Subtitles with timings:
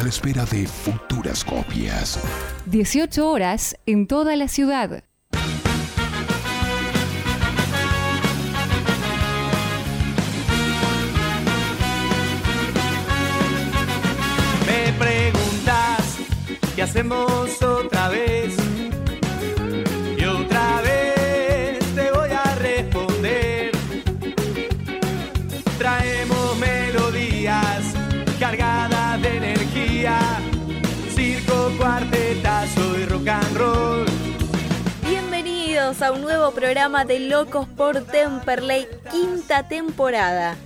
[0.00, 2.18] a la espera de futuras copias.
[2.64, 5.04] 18 horas en toda la ciudad.
[14.66, 16.16] Me preguntas
[16.74, 17.79] qué hacemos otra
[35.98, 40.56] A un nuevo programa de Locos por Temperley, quinta temporada.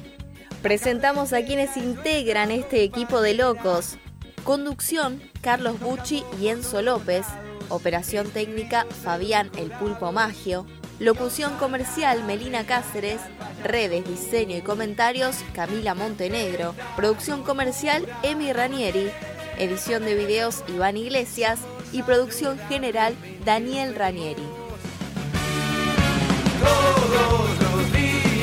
[0.60, 3.96] Presentamos a quienes integran este equipo de locos.
[4.44, 7.24] Conducción, Carlos Bucci y Enzo López.
[7.70, 10.66] Operación técnica, Fabián El Pulpo Magio.
[10.98, 13.20] Locución comercial, Melina Cáceres.
[13.64, 16.74] Redes, diseño y comentarios, Camila Montenegro.
[16.96, 19.10] Producción comercial, Emi Ranieri.
[19.58, 21.60] Edición de videos, Iván Iglesias.
[21.92, 23.16] Y producción general,
[23.46, 24.63] Daniel Ranieri.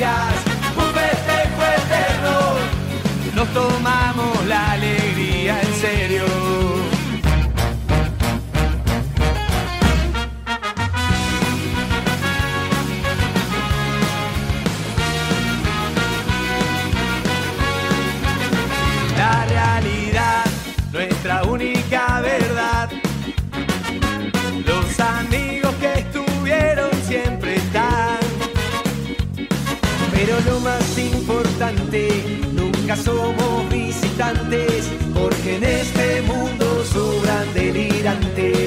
[0.02, 0.34] Días,
[0.76, 2.34] un festejo eterno.
[3.36, 6.81] Nos tomamos la alegría en serio.
[30.46, 32.08] Lo más importante,
[32.52, 38.61] nunca somos visitantes, porque en este mundo sobran delirantes.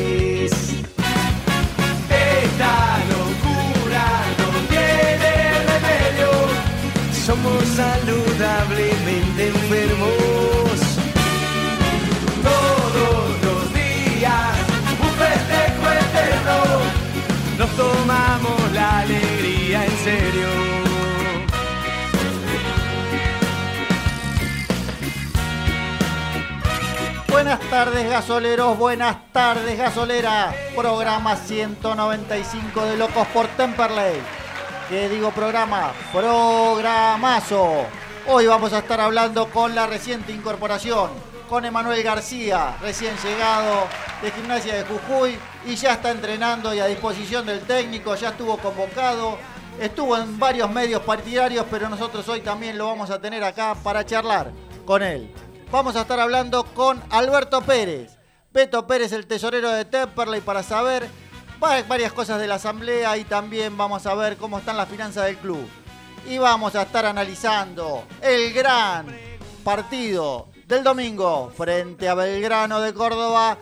[27.69, 30.53] Tardes gasoleros, buenas tardes gasolera.
[30.75, 34.21] Programa 195 de Locos por Temperley.
[34.89, 35.91] ¿Qué digo programa?
[36.11, 37.85] Programazo.
[38.27, 41.09] Hoy vamos a estar hablando con la reciente incorporación,
[41.49, 43.87] con Emanuel García, recién llegado
[44.21, 48.57] de Gimnasia de Jujuy y ya está entrenando y a disposición del técnico, ya estuvo
[48.57, 49.37] convocado,
[49.79, 54.05] estuvo en varios medios partidarios, pero nosotros hoy también lo vamos a tener acá para
[54.05, 54.51] charlar
[54.85, 55.33] con él.
[55.75, 58.17] Vamos a estar hablando con Alberto Pérez.
[58.53, 61.05] Beto Pérez, el tesorero de Temperley, para saber
[61.61, 65.25] va- varias cosas de la asamblea y también vamos a ver cómo están las finanzas
[65.25, 65.67] del club.
[66.29, 69.07] Y vamos a estar analizando el gran
[69.65, 73.57] partido del domingo frente a Belgrano de Córdoba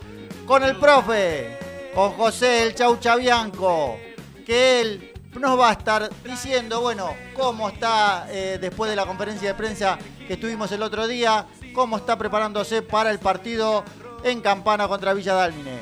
[0.45, 1.57] con el profe,
[1.95, 3.97] con José el Chaucha Bianco,
[4.45, 9.47] que él nos va a estar diciendo, bueno, cómo está eh, después de la conferencia
[9.47, 9.97] de prensa
[10.27, 13.83] que estuvimos el otro día, cómo está preparándose para el partido
[14.23, 15.79] en Campana contra Villa Dálmine.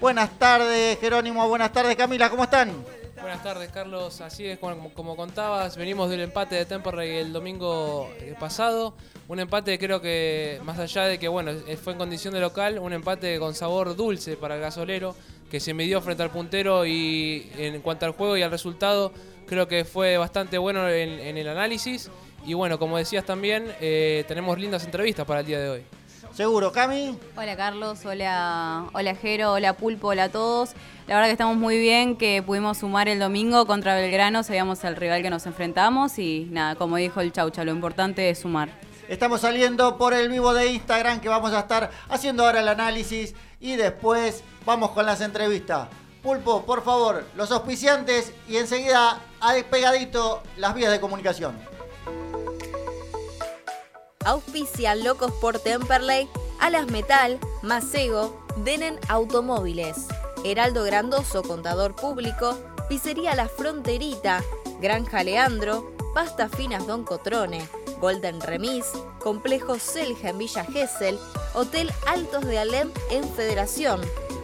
[0.00, 2.84] Buenas tardes, Jerónimo, buenas tardes, Camila, ¿cómo están?
[3.20, 4.22] Buenas tardes, Carlos.
[4.22, 8.94] Así es, como, como contabas, venimos del empate de Temperley el domingo eh, pasado.
[9.28, 12.78] Un empate creo que, más allá de que bueno eh, fue en condición de local,
[12.78, 15.14] un empate con sabor dulce para el gasolero,
[15.50, 19.12] que se midió frente al puntero y en cuanto al juego y al resultado,
[19.46, 22.10] creo que fue bastante bueno en, en el análisis.
[22.44, 25.84] Y bueno, como decías también, eh, tenemos lindas entrevistas para el día de hoy.
[26.32, 27.18] Seguro, Cami.
[27.36, 30.70] Hola Carlos, hola, hola Jero, hola Pulpo, hola a todos.
[31.06, 34.96] La verdad que estamos muy bien que pudimos sumar el domingo contra Belgrano, sabíamos el
[34.96, 38.70] rival que nos enfrentamos y nada, como dijo el Chaucha, lo importante es sumar.
[39.08, 43.34] Estamos saliendo por el vivo de Instagram que vamos a estar haciendo ahora el análisis
[43.58, 45.88] y después vamos con las entrevistas.
[46.22, 51.69] Pulpo, por favor, los auspiciantes y enseguida ahí pegadito las vías de comunicación.
[54.26, 60.08] Auspician Locos por Temperley, Alas Metal, Macego, Denen Automóviles,
[60.44, 62.58] Heraldo Grandoso, Contador Público,
[62.88, 64.42] Pizzería La Fronterita,
[64.78, 67.66] Granja Leandro, Pastas Finas Don Cotrone,
[67.98, 68.86] Golden Remis,
[69.20, 71.18] Complejo Selja en Villa Gesell,
[71.54, 74.02] Hotel Altos de Alem en Federación,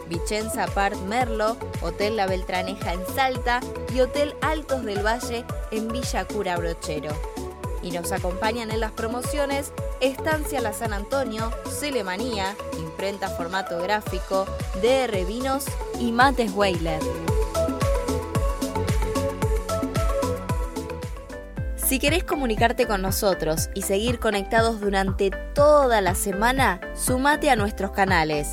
[0.09, 3.59] Vicenza Part Merlo, Hotel La Beltraneja en Salta
[3.93, 7.36] y Hotel Altos del Valle en Villa Cura Brochero.
[7.87, 14.45] Y nos acompañan en las promociones Estancia La San Antonio, Celemanía, Imprenta Formato Gráfico,
[14.81, 15.63] DR Vinos
[15.97, 16.99] y Mates Weiler.
[21.77, 27.91] Si querés comunicarte con nosotros y seguir conectados durante toda la semana, sumate a nuestros
[27.91, 28.49] canales.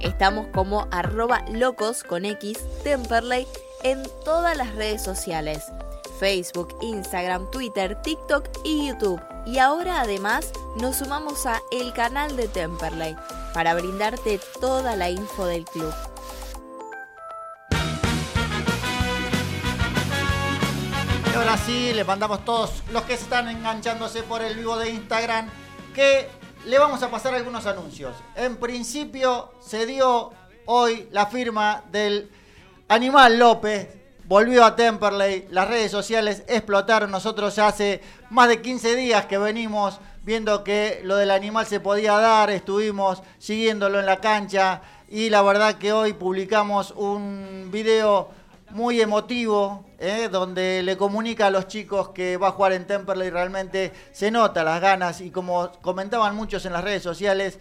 [0.00, 3.46] Estamos como arroba locos con X Temperley
[3.82, 5.64] en todas las redes sociales.
[6.18, 9.20] Facebook, Instagram, Twitter, TikTok y YouTube.
[9.46, 13.16] Y ahora además nos sumamos a el canal de Temperley
[13.52, 15.92] para brindarte toda la info del club.
[21.32, 25.50] Y ahora sí, le mandamos todos los que están enganchándose por el vivo de Instagram
[25.94, 26.28] que
[26.66, 28.16] le vamos a pasar algunos anuncios.
[28.34, 30.32] En principio se dio
[30.66, 32.30] hoy la firma del
[32.88, 34.03] Animal López.
[34.26, 37.10] Volvió a Temperley, las redes sociales explotaron.
[37.10, 38.00] Nosotros ya hace
[38.30, 43.22] más de 15 días que venimos viendo que lo del animal se podía dar, estuvimos
[43.38, 48.30] siguiéndolo en la cancha y la verdad que hoy publicamos un video
[48.70, 50.28] muy emotivo, ¿eh?
[50.32, 54.64] donde le comunica a los chicos que va a jugar en Temperley, realmente se nota
[54.64, 57.58] las ganas y como comentaban muchos en las redes sociales,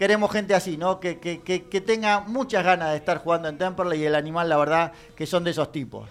[0.00, 0.98] queremos gente así, ¿no?
[0.98, 4.56] Que, que, que, tenga muchas ganas de estar jugando en Temperley y el animal, la
[4.56, 6.08] verdad, que son de esos tipos.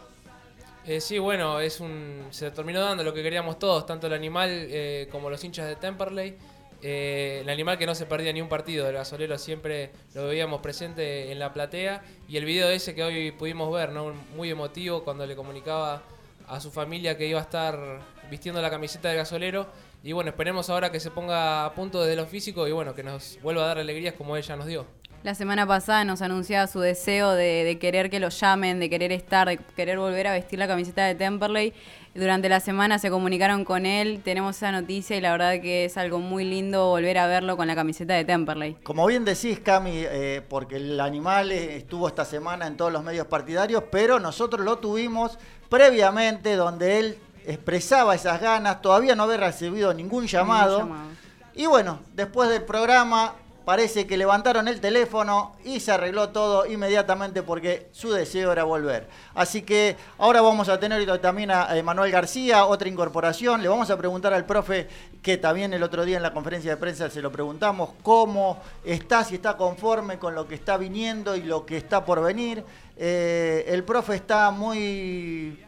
[0.86, 4.48] Eh, sí, bueno, es un, se terminó dando lo que queríamos todos, tanto el animal
[4.52, 6.38] eh, como los hinchas de Temperley.
[6.84, 10.62] Eh, el animal que no se perdía ni un partido del gasolero siempre lo veíamos
[10.62, 14.14] presente en la platea y el video ese que hoy pudimos ver, ¿no?
[14.36, 16.04] muy emotivo cuando le comunicaba
[16.48, 19.68] a su familia que iba a estar vistiendo la camiseta del gasolero
[20.04, 23.04] y bueno, esperemos ahora que se ponga a punto desde lo físico y bueno, que
[23.04, 24.86] nos vuelva a dar alegrías como ella nos dio.
[25.24, 29.12] La semana pasada nos anunciaba su deseo de, de, querer que lo llamen, de querer
[29.12, 31.74] estar, de querer volver a vestir la camiseta de Temperley.
[32.16, 35.98] Durante la semana se comunicaron con él, tenemos esa noticia y la verdad que es
[35.98, 38.78] algo muy lindo volver a verlo con la camiseta de Temperley.
[38.84, 43.28] Como bien decís, Cami, eh, porque el animal estuvo esta semana en todos los medios
[43.28, 45.38] partidarios, pero nosotros lo tuvimos
[45.68, 47.18] previamente donde él
[47.50, 50.80] expresaba esas ganas, todavía no había recibido ningún llamado.
[50.80, 51.20] Ningún llamado.
[51.56, 53.34] Y bueno, después del programa
[53.66, 59.08] parece que levantaron el teléfono y se arregló todo inmediatamente porque su deseo era volver.
[59.36, 63.62] Así que ahora vamos a tener también a Manuel García, otra incorporación.
[63.62, 64.88] Le vamos a preguntar al profe,
[65.22, 69.24] que también el otro día en la conferencia de prensa se lo preguntamos, cómo está,
[69.24, 72.64] si está conforme con lo que está viniendo y lo que está por venir.
[72.98, 75.64] Eh, el profe está muy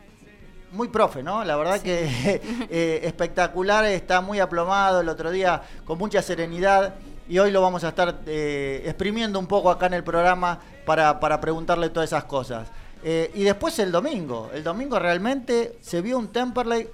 [0.71, 1.43] muy profe, ¿no?
[1.43, 1.83] La verdad sí.
[1.83, 6.95] que eh, espectacular, está muy aplomado el otro día con mucha serenidad
[7.27, 11.19] y hoy lo vamos a estar eh, exprimiendo un poco acá en el programa para,
[11.19, 12.67] para preguntarle todas esas cosas.
[13.03, 16.87] Eh, y después el domingo, el domingo realmente se vio un Temperley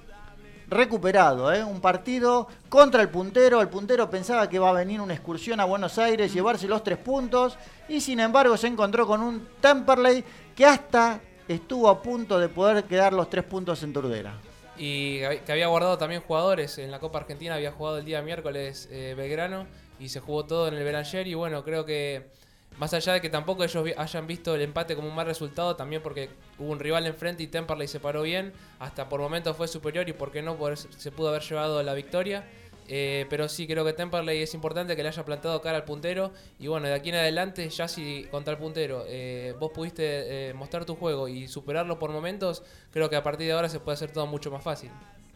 [0.68, 1.64] recuperado, ¿eh?
[1.64, 5.64] un partido contra el puntero, el puntero pensaba que iba a venir una excursión a
[5.64, 7.56] Buenos Aires, llevarse los tres puntos
[7.88, 12.84] y sin embargo se encontró con un Temperley que hasta estuvo a punto de poder
[12.84, 14.38] quedar los tres puntos en Turdera
[14.78, 18.88] y que había guardado también jugadores en la Copa Argentina, había jugado el día miércoles
[18.92, 19.66] eh, Belgrano
[19.98, 22.30] y se jugó todo en el Belanger y bueno, creo que
[22.78, 26.00] más allá de que tampoco ellos hayan visto el empate como un mal resultado, también
[26.00, 30.08] porque hubo un rival enfrente y Temperley se paró bien, hasta por momentos fue superior
[30.08, 32.44] y por qué no se pudo haber llevado la victoria.
[32.88, 36.32] Eh, pero sí creo que Temperley es importante que le haya plantado cara al puntero.
[36.58, 40.54] Y bueno, de aquí en adelante, ya si contra el puntero eh, vos pudiste eh,
[40.54, 43.94] mostrar tu juego y superarlo por momentos, creo que a partir de ahora se puede
[43.94, 44.90] hacer todo mucho más fácil.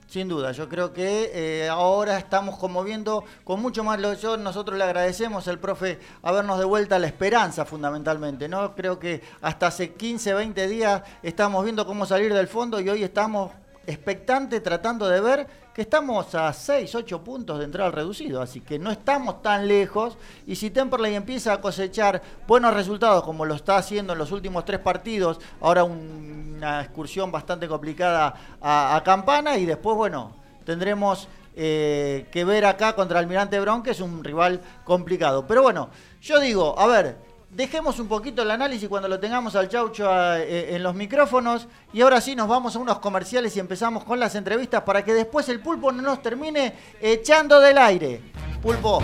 [0.09, 4.77] Sin duda, yo creo que ahora estamos como viendo con mucho más lo yo nosotros
[4.77, 8.75] le agradecemos al profe habernos de vuelta la esperanza fundamentalmente, ¿no?
[8.75, 13.03] Creo que hasta hace 15, 20 días estamos viendo cómo salir del fondo y hoy
[13.03, 13.53] estamos
[13.87, 18.61] expectante tratando de ver que estamos a 6, 8 puntos de entrar al reducido, así
[18.61, 23.55] que no estamos tan lejos y si Temperley empieza a cosechar buenos resultados como lo
[23.55, 29.65] está haciendo en los últimos tres partidos, ahora una excursión bastante complicada a, Campana y
[29.65, 30.33] después, bueno,
[30.65, 35.47] tendremos eh, que ver acá contra Almirante Brown, que es un rival complicado.
[35.47, 37.17] Pero bueno, yo digo, a ver,
[37.53, 41.69] dejemos un poquito el análisis cuando lo tengamos al Chaucho a, eh, en los micrófonos.
[41.93, 45.15] Y ahora sí nos vamos a unos comerciales y empezamos con las entrevistas para que
[45.15, 48.21] después el pulpo no nos termine echando del aire.
[48.63, 49.03] Pulpo.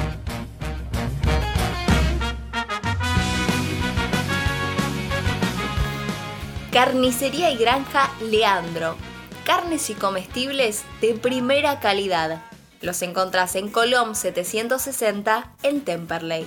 [6.72, 8.96] Carnicería y Granja Leandro.
[9.44, 12.42] Carnes y comestibles de primera calidad.
[12.80, 16.46] Los encontrás en Colom 760 en Temperley.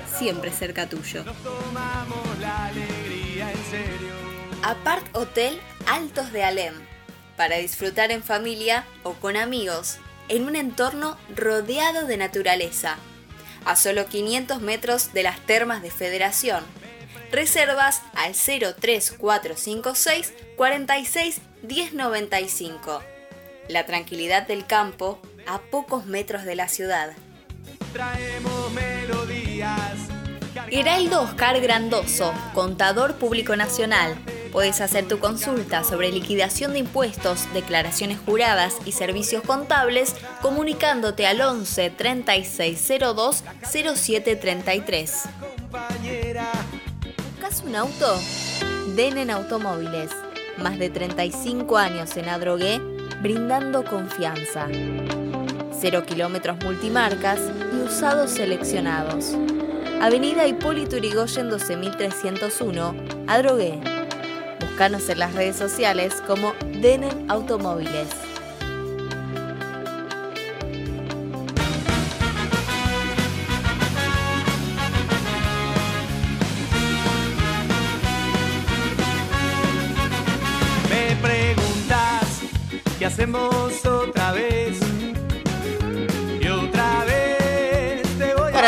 [0.21, 1.25] siempre cerca tuyo.
[4.61, 6.75] Apart Hotel Altos de Alem,
[7.35, 9.97] para disfrutar en familia o con amigos,
[10.29, 12.97] en un entorno rodeado de naturaleza,
[13.65, 16.63] a solo 500 metros de las termas de Federación.
[17.31, 23.01] Reservas al 03456 46 1095.
[23.69, 27.13] La tranquilidad del campo a pocos metros de la ciudad.
[27.91, 30.10] Traemos melodías.
[30.73, 34.15] Heraldo Oscar Grandoso, contador público nacional.
[34.53, 41.41] Puedes hacer tu consulta sobre liquidación de impuestos, declaraciones juradas y servicios contables comunicándote al
[41.41, 45.23] 11 3602 0733.
[47.33, 48.17] ¿Buscas un auto?
[48.95, 50.11] Denen Automóviles.
[50.57, 52.79] Más de 35 años en Adrogué,
[53.21, 54.67] brindando confianza.
[55.77, 57.41] Cero kilómetros multimarcas
[57.73, 59.35] y usados seleccionados.
[60.01, 62.95] Avenida Hipólito Yrigoyen 12301,
[63.27, 63.79] Adrogué.
[64.59, 68.07] Búscanos en las redes sociales como Denen Automóviles.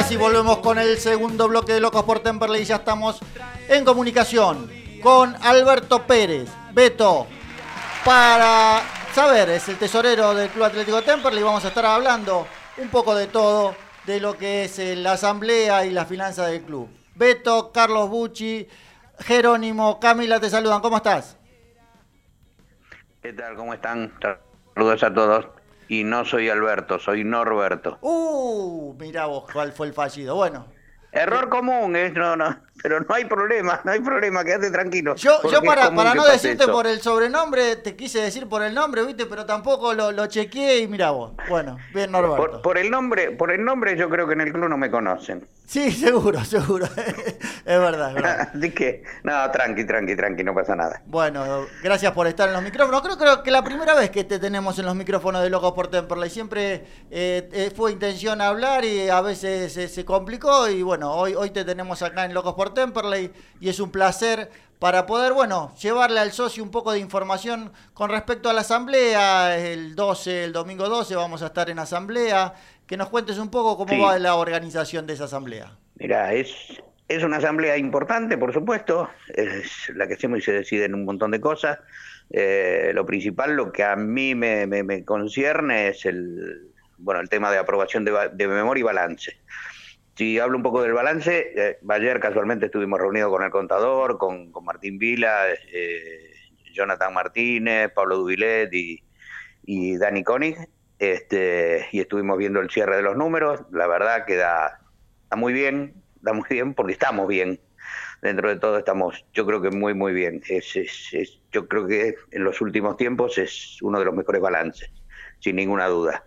[0.07, 3.19] Sí volvemos con el segundo bloque de Locos por Temperley y ya estamos
[3.69, 4.69] en comunicación
[5.01, 6.49] con Alberto Pérez.
[6.73, 7.27] Beto,
[8.03, 8.81] para
[9.13, 12.45] saber, es el tesorero del Club Atlético Temperley y vamos a estar hablando
[12.77, 16.63] un poco de todo, de lo que es eh, la asamblea y las finanzas del
[16.63, 16.89] club.
[17.15, 18.67] Beto, Carlos Bucci,
[19.19, 21.37] Jerónimo, Camila, te saludan, ¿cómo estás?
[23.21, 23.55] ¿Qué tal?
[23.55, 24.11] ¿Cómo están?
[24.73, 25.62] Saludos a todos.
[25.93, 27.99] Y no soy Alberto, soy Norberto.
[28.01, 30.33] Uh, mira vos cuál fue el fallido.
[30.33, 30.65] Bueno,
[31.13, 32.09] Error común, ¿eh?
[32.09, 35.15] No, no, pero no hay problema, no hay problema, quédate tranquilo.
[35.15, 39.05] Yo, yo para, para no decirte por el sobrenombre, te quise decir por el nombre,
[39.05, 39.27] ¿viste?
[39.27, 41.33] Pero tampoco lo, lo chequeé y mira vos.
[41.47, 42.35] Bueno, bien Norberto.
[42.35, 44.89] Por, por el nombre, por el nombre yo creo que en el club no me
[44.89, 45.47] conocen.
[45.65, 46.85] Sí, seguro, seguro.
[46.95, 48.49] es verdad, es verdad.
[48.55, 51.01] Así que, no, tranqui, tranqui, tranqui, no pasa nada.
[51.05, 53.01] Bueno, gracias por estar en los micrófonos.
[53.01, 55.87] Creo, creo que la primera vez que te tenemos en los micrófonos de Locos por
[55.87, 56.29] Temperley.
[56.29, 60.69] Siempre eh, eh, fue intención hablar y a veces eh, se complicó.
[60.69, 64.49] Y bueno, hoy, hoy te tenemos acá en Locos por Temperley y es un placer
[64.79, 69.57] para poder, bueno, llevarle al socio un poco de información con respecto a la asamblea.
[69.57, 72.53] El 12, el domingo 12 vamos a estar en asamblea.
[72.85, 73.99] Que nos cuentes un poco cómo Sí.
[73.99, 75.77] va la organización de esa asamblea.
[75.95, 76.53] Mira, es,
[77.07, 81.05] es una asamblea importante, por supuesto, es la que hacemos y se decide en un
[81.05, 81.79] montón de cosas.
[82.29, 87.29] Eh, lo principal, lo que a mí me, me- me concierne es el, bueno, el
[87.29, 89.37] tema de aprobación de, de memoria y balance.
[90.15, 94.51] Si hablo un poco del balance, eh, ayer casualmente estuvimos reunidos con el contador, con,
[94.63, 96.33] Martín Vila, eh,
[96.73, 99.03] Jonathan Martínez, Pablo Dubilet y,
[99.63, 100.57] y Dani Koenig,
[100.99, 103.61] este, y estuvimos viendo el cierre de los números.
[103.71, 104.79] La verdad que da,
[105.31, 107.59] da muy bien, da muy bien porque estamos bien.
[108.21, 110.41] Dentro de todo estamos, yo creo que muy, muy bien.
[110.47, 114.41] Es, es- es- yo creo que en los últimos tiempos es uno de los mejores
[114.41, 114.91] balances,
[115.39, 116.25] sin ninguna duda.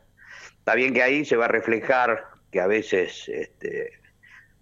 [0.58, 3.90] Está bien que ahí se va a reflejar que a veces, este,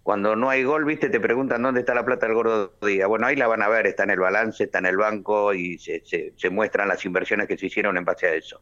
[0.03, 3.07] cuando no hay gol, viste, te preguntan dónde está la plata del gordo día.
[3.07, 5.79] Bueno, ahí la van a ver, está en el balance, está en el banco y
[5.79, 8.61] se, se- se muestran las inversiones que se hicieron en base a eso.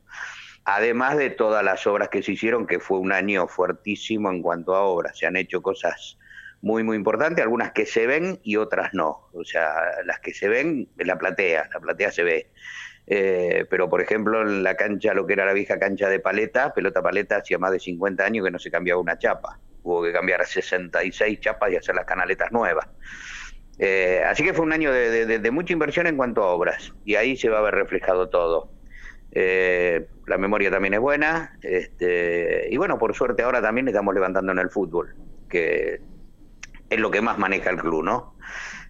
[0.66, 4.76] Además de todas las obras que se hicieron, que fue un año fuertísimo en cuanto
[4.76, 5.18] a obras.
[5.18, 6.18] Se han hecho cosas
[6.62, 9.30] muy, muy importantes, algunas que se ven y otras no.
[9.34, 9.74] O sea,
[10.06, 12.52] las que se ven, la platea, la platea se ve.
[13.06, 16.74] Eh, pero, por ejemplo, en la cancha, lo que era la vieja cancha de paleta,
[16.74, 19.60] pelota paleta, hacía más de 50 años que no se cambiaba una chapa.
[19.82, 22.88] Hubo que cambiar 66 chapas y hacer las canaletas nuevas.
[23.78, 27.16] Eh, así que fue un año de, de- mucha inversión en cuanto a obras, y
[27.16, 28.76] ahí se va a ver reflejado todo.
[29.32, 34.52] Eh, la memoria también es buena, este, y bueno, por suerte ahora también estamos levantando
[34.54, 35.16] en el fútbol,
[35.50, 36.02] que
[36.90, 38.36] es lo que más maneja el club, ¿no?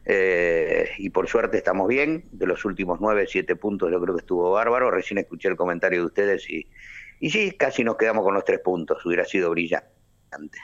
[0.06, 4.22] Eh, y por suerte estamos bien, de los últimos nueve, siete puntos yo creo que
[4.22, 6.68] estuvo bárbaro, recién escuché el comentario de ustedes y,
[7.20, 10.60] y sí, casi nos quedamos con los tres puntos, hubiera sido brillante.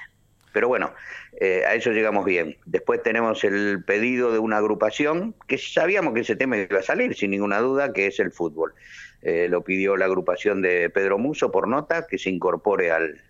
[0.51, 0.93] Pero bueno,
[1.39, 2.57] eh, a eso llegamos bien.
[2.65, 7.15] Después tenemos el pedido de una agrupación que sabíamos que ese tema iba a salir,
[7.15, 8.73] sin ninguna duda, que es el fútbol.
[9.21, 13.21] Eh, lo pidió la agrupación de Pedro Muso por nota, que se incorpore al,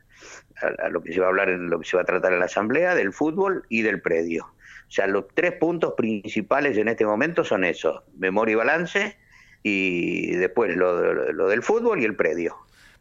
[0.62, 2.40] a, lo que se va a hablar, en lo que se va a tratar en
[2.40, 4.48] la asamblea, del fútbol y del predio.
[4.90, 9.18] O sea, los tres puntos principales en este momento son esos, memoria y balance
[9.62, 12.58] y después lo, lo del fútbol y el predio.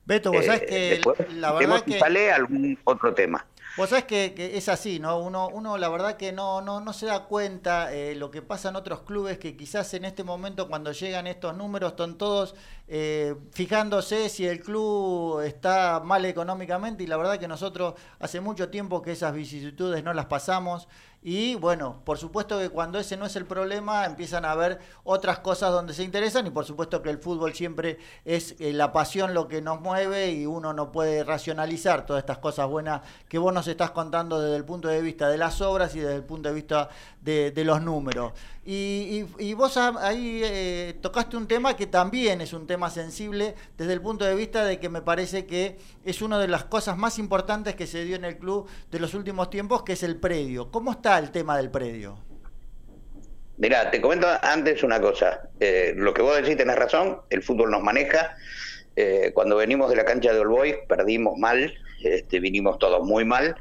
[0.08, 1.00] Beto, vos sabés que
[1.34, 1.98] la verdad que...
[1.98, 3.46] sale algún otro tema.
[3.76, 5.18] Vos sabés que, es así, ¿no?
[5.20, 8.70] Uno, uno la verdad que no, no, no se da cuenta eh, lo que pasa
[8.70, 12.54] en otros clubes que quizás en este momento cuando llegan estos números están todos
[12.88, 18.70] eh, fijándose si el club está mal económicamente y la verdad que nosotros hace mucho
[18.70, 20.88] tiempo que esas vicisitudes no las pasamos
[21.20, 25.40] y bueno, por supuesto que cuando ese no es el problema, empiezan a haber otras
[25.40, 29.34] cosas donde se interesan y por supuesto que el fútbol siempre es eh, la pasión
[29.34, 33.52] lo que nos mueve y uno no puede racionalizar todas estas cosas buenas que vos
[33.52, 36.50] nos estás contando desde el punto de vista de las obras y desde el punto
[36.50, 36.88] de vista
[37.20, 38.32] de, los números.
[38.64, 44.00] Y, vos ahí eh, tocaste un tema que también es un tema sensible desde el
[44.00, 47.74] punto de vista de que me parece que es una de las cosas más importantes
[47.74, 50.70] que se dio en el club de los últimos tiempos, que es el predio.
[50.70, 52.18] ¿Cómo está el tema del predio?
[53.56, 55.48] Mirá, te comento antes una cosa.
[55.58, 58.36] Eh, lo que vos decís tenés razón, el fútbol nos maneja.
[58.94, 63.56] Eh, cuando venimos de la cancha de Olboy perdimos mal, este, vinimos todos muy mal.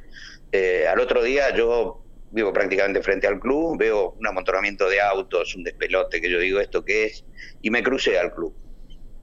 [0.88, 5.64] al otro día yo vivo prácticamente frente al club, veo un amontonamiento de autos, un
[5.64, 7.24] despelote que yo digo esto que es,
[7.62, 8.54] y me crucé al club.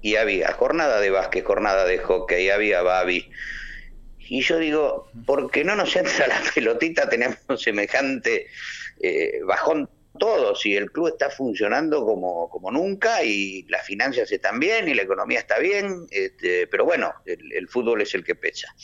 [0.05, 3.31] Y había jornada de básquet, jornada de hockey, había babi.
[4.19, 7.09] Y yo digo, ¿por qué no nos entra la pelotita?
[7.09, 8.49] Tenemos semejante
[9.01, 14.61] eh, bajón todos y el club está funcionando como, como nunca y las finanzas están
[14.61, 18.75] bien y la economía está bien, este, pero bueno, el, fútbol es el que pesa.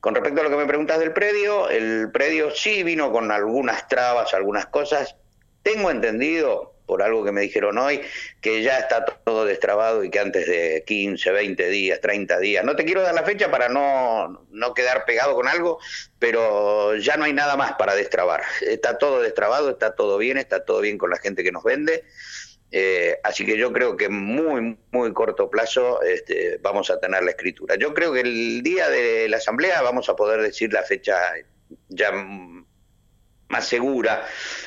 [0.00, 3.88] Con respecto a lo que me preguntas del predio, el predio sí vino con algunas
[3.88, 5.16] trabas, algunas cosas.
[5.62, 8.00] Tengo entendido, por algo que me dijeron hoy,
[8.40, 12.74] que ya está todo destrabado y que antes de 15, 20 días, 30 días, no
[12.74, 15.78] te quiero dar la fecha para no, no quedar pegado con algo,
[16.18, 18.42] pero ya no hay nada más para destrabar.
[18.62, 22.04] Está todo destrabado, está todo bien, está todo bien con la gente que nos vende.
[22.70, 27.30] Eh, así que yo creo que muy, muy corto plazo este, vamos a tener la
[27.32, 27.76] escritura.
[27.76, 31.16] Yo creo que el día de la asamblea vamos a poder decir la fecha
[31.88, 32.12] ya
[33.48, 34.26] más segura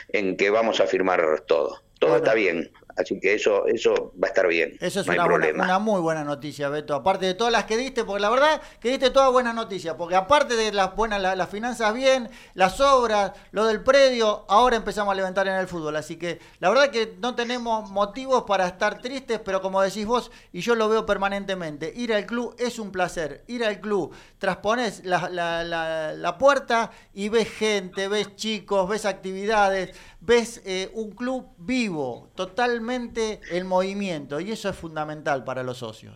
[0.09, 1.81] en que vamos a firmar todo.
[2.01, 2.71] Todo está bien.
[2.97, 4.75] Así que eso, eso va a estar bien.
[4.81, 6.95] Eso es una, una, muy buena noticia, Beto.
[6.95, 9.95] Aparte de todas las que diste, porque la verdad que diste todas buenas noticias.
[9.95, 15.11] Porque aparte de las buenas, las finanzas bien, las obras, lo del predio, ahora empezamos
[15.11, 15.95] a levantar en el fútbol.
[15.95, 20.31] Así que la verdad que no tenemos motivos para estar tristes, pero como decís vos,
[20.51, 23.43] y yo lo veo permanentemente, ir al club es un placer.
[23.47, 29.05] Ir al club, traspones la, la, la, la puerta y ves gente, ves chicos, ves
[29.05, 35.79] actividades ves eh, un club vivo, totalmente el movimiento, y eso es fundamental para los
[35.79, 36.15] socios.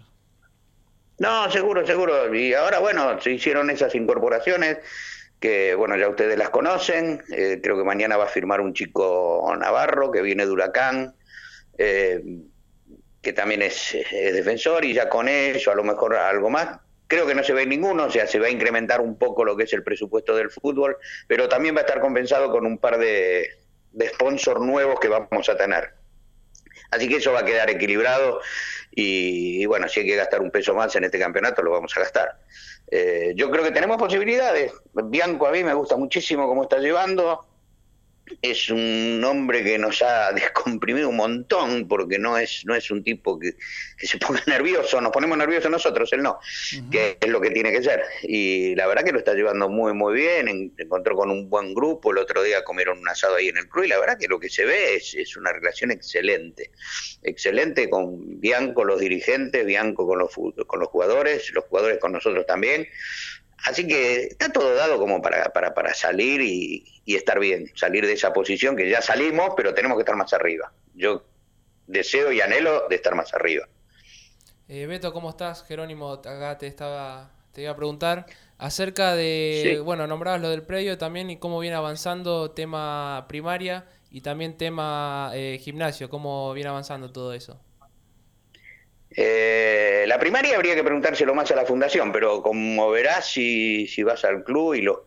[1.17, 2.33] No, seguro, seguro.
[2.33, 4.77] Y ahora, bueno, se hicieron esas incorporaciones
[5.39, 7.23] que, bueno, ya ustedes las conocen.
[7.31, 11.15] Eh, creo que mañana va a firmar un chico Navarro que viene de Huracán,
[11.77, 12.21] eh,
[13.21, 16.79] que también es, defensor, y ya con eso, a lo mejor algo más.
[17.07, 19.55] Creo que no se ve ninguno, o sea, se va a incrementar un poco lo
[19.55, 22.97] que es el presupuesto del fútbol, pero también va a estar compensado con un par
[22.97, 23.47] de,
[23.95, 25.93] de sponsor nuevos que vamos a tener.
[26.91, 28.41] Así que eso va a quedar equilibrado
[28.91, 32.01] y, bueno, si hay que gastar un peso más en este campeonato, lo vamos a
[32.01, 32.39] gastar.
[32.91, 34.71] Eh, yo creo que tenemos posibilidades.
[34.93, 37.45] Bianco a mí me gusta muchísimo cómo está llevando
[38.41, 43.03] es un hombre que nos ha descomprimido un montón porque no es no es un
[43.03, 43.55] tipo que,
[43.97, 46.39] se ponga nervioso, nos ponemos nerviosos nosotros, él no,
[46.91, 48.03] que es lo que tiene que ser.
[48.23, 52.11] Y la verdad que lo está llevando muy muy bien, encontró con un buen grupo,
[52.11, 54.39] el otro día comieron un asado ahí en el club y la verdad que lo
[54.39, 56.71] que se ve es, es una relación excelente,
[57.23, 60.31] excelente con Bianco, los dirigentes, Bianco con los,
[60.67, 62.87] con los jugadores, los jugadores con nosotros también.
[63.63, 68.13] Así que está todo dado como para, para, para salir y, estar bien, salir de
[68.13, 70.71] esa posición que ya salimos, pero tenemos que estar más arriba.
[70.93, 71.23] Yo
[71.87, 73.67] deseo y anhelo de estar más arriba.
[74.67, 75.63] Eh, Beto, ¿cómo estás?
[75.63, 78.25] Jerónimo, acá te estaba te iba a preguntar
[78.57, 84.21] acerca de, bueno, nombrabas lo del predio también y cómo viene avanzando tema primaria y
[84.21, 87.59] también tema eh, gimnasio, cómo viene avanzando todo eso.
[89.15, 94.03] Eh, la primaria habría que preguntárselo más a la fundación, pero como verás, si, si
[94.03, 94.99] vas al club y los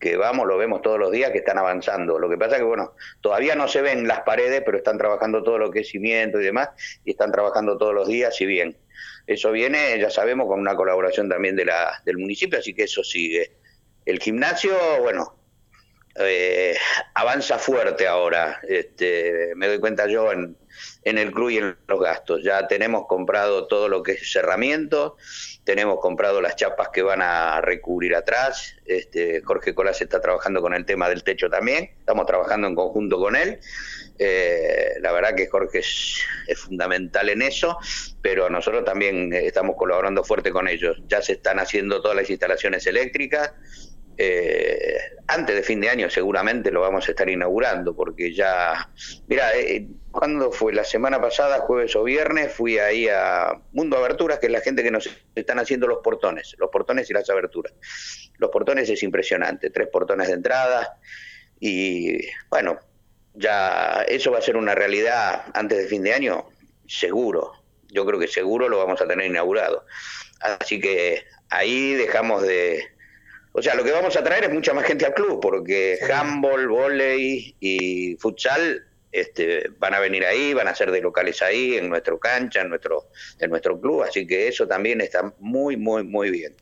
[0.00, 2.18] que vamos, lo vemos todos los días que están avanzando.
[2.18, 5.58] Lo que pasa que, bueno, todavía no se ven las paredes, pero están trabajando todo
[5.58, 6.70] lo que es cimiento y demás,
[7.04, 8.76] y están trabajando todos los días y bien.
[9.28, 13.04] Eso viene, ya sabemos, con una colaboración también de la, del municipio, así que eso
[13.04, 13.52] sigue.
[14.04, 15.36] El gimnasio, bueno,
[16.16, 16.76] eh,
[17.14, 18.60] avanza fuerte ahora.
[18.68, 20.56] Este, me doy cuenta yo en,
[21.04, 22.42] el club y en los gastos.
[22.42, 25.16] Ya tenemos comprado todo lo que es cerramiento,
[25.64, 28.76] tenemos comprado las chapas que van a recubrir atrás.
[28.84, 33.18] Este, Jorge Colas está trabajando con el tema del techo también, estamos trabajando en conjunto
[33.18, 33.60] con él.
[34.18, 37.78] Eh, la verdad que Jorge es, es, fundamental en eso,
[38.20, 40.98] pero nosotros también estamos colaborando fuerte con ellos.
[41.08, 43.52] Ya se están haciendo todas las instalaciones eléctricas,
[44.18, 44.96] eh,
[45.26, 48.90] antes de fin de año seguramente lo vamos a estar inaugurando, porque ya,
[49.26, 54.38] mira, eh, cuando fue la semana pasada, jueves o viernes, fui ahí a Mundo Aberturas,
[54.38, 57.72] que es la gente que nos están haciendo los portones, los portones y las aberturas.
[58.38, 60.98] Los portones es impresionante, tres portones de entrada
[61.58, 62.18] y
[62.50, 62.78] bueno,
[63.34, 66.48] ya eso va a ser una realidad antes de fin de año,
[66.86, 67.52] seguro.
[67.88, 69.86] Yo creo que seguro lo vamos a tener inaugurado.
[70.40, 72.84] Así que ahí dejamos de,
[73.52, 76.68] o sea, lo que vamos a traer es mucha más gente al club, porque handball,
[76.68, 81.90] volei y futsal este, van a venir ahí, van a ser de locales ahí, en
[81.90, 86.30] nuestro cancha, en nuestro, en nuestro club, así que eso también está muy, muy, muy
[86.30, 86.54] bien.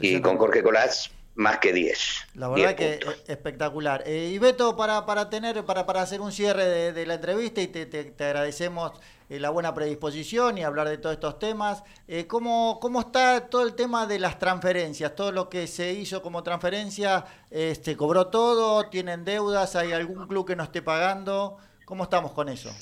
[0.00, 1.98] Y con Jorge Colás, más que 10.
[2.34, 4.04] La verdad que espectacular.
[4.06, 7.66] Eh, y Beto, para, para tener, para, para hacer un cierre de, la entrevista y
[7.66, 8.92] te, te agradecemos
[9.30, 11.84] eh, la buena predisposición y hablar de todos estos temas.
[12.08, 15.14] Eh, ¿cómo, ¿Cómo está todo el tema de las transferencias?
[15.14, 18.90] Todo lo que se hizo como transferencia, este, ¿cobró todo?
[18.90, 19.76] ¿Tienen deudas?
[19.76, 21.58] ¿Hay algún club que no esté pagando?
[21.84, 22.74] ¿Cómo estamos con eso?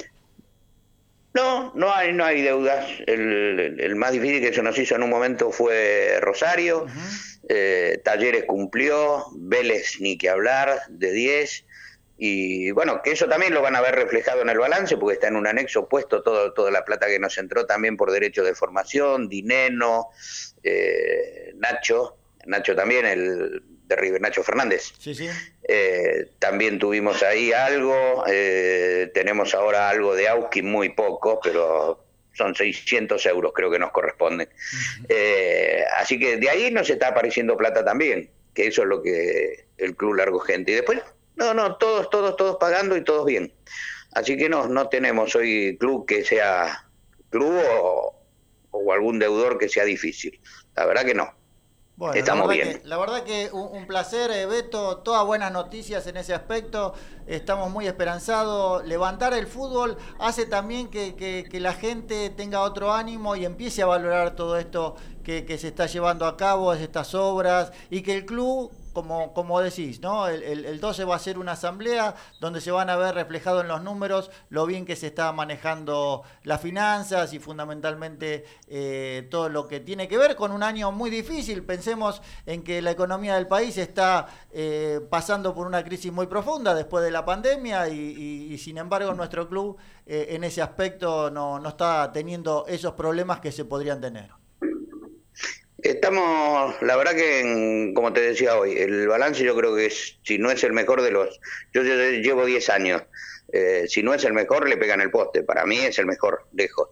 [1.35, 2.87] No, no hay, no hay deudas.
[3.07, 6.87] El, más difícil que se nos hizo en un momento fue Rosario.
[7.49, 11.65] Eh, Talleres cumplió, Vélez ni que hablar, de 10.
[12.21, 15.29] Y bueno, que eso también lo van a ver reflejado en el balance, porque está
[15.29, 18.57] en un anexo puesto todo, toda la plata que nos entró también por derechos de
[18.57, 20.09] formación, Dineno,
[20.65, 24.93] eh, Nacho, Nacho también, el de River, Nacho Fernández.
[24.99, 25.29] Sí, sí.
[25.63, 32.53] Eh, también tuvimos ahí algo, eh, tenemos ahora algo de Auski, muy poco, pero son
[32.57, 34.49] 600 euros creo que nos corresponden.
[35.97, 39.95] así que de ahí nos está apareciendo plata también, que eso es lo que el
[39.95, 40.73] club largo gente.
[40.73, 41.01] Y después
[41.39, 43.53] no, no, todos, todos, todos pagando y todos bien.
[44.13, 46.89] Así que no, no tenemos hoy club que sea
[47.31, 48.15] club o,
[48.93, 50.41] algún deudor que sea difícil.
[50.75, 51.33] La verdad que no.
[51.97, 52.81] Bueno, Estamos la bien.
[52.85, 56.95] la verdad que un, placer, eh, Beto, todas buenas noticias en ese aspecto.
[57.27, 58.87] Estamos muy esperanzados.
[58.87, 63.87] Levantar el fútbol hace también que, que, la gente tenga otro ánimo y empiece a
[63.87, 68.25] valorar todo esto que, que se está llevando a cabo, estas obras, y que el
[68.25, 70.29] club como, como decís, ¿no?
[70.29, 73.69] El, el, 12 va a ser una asamblea donde se van a ver reflejado en
[73.69, 79.69] los números lo bien que se está manejando las finanzas y fundamentalmente eh, todo lo
[79.69, 81.63] que tiene que ver con un año muy difícil.
[81.65, 86.75] Pensemos en que la economía del país está eh, pasando por una crisis muy profunda
[86.75, 91.69] después de la pandemia y, sin embargo nuestro club eh, en ese aspecto no, no
[91.71, 94.38] está teniendo esos problemas que se podrían tener.
[95.83, 100.37] Estamos, la verdad que, como te decía hoy, el balance yo creo que es, si
[100.37, 101.41] no es el mejor de los,
[101.73, 103.03] yo, llevo 10 años,
[103.53, 106.49] eh, si no es el mejor le pegan el poste, para mí es el mejor,
[106.53, 106.89] lejos.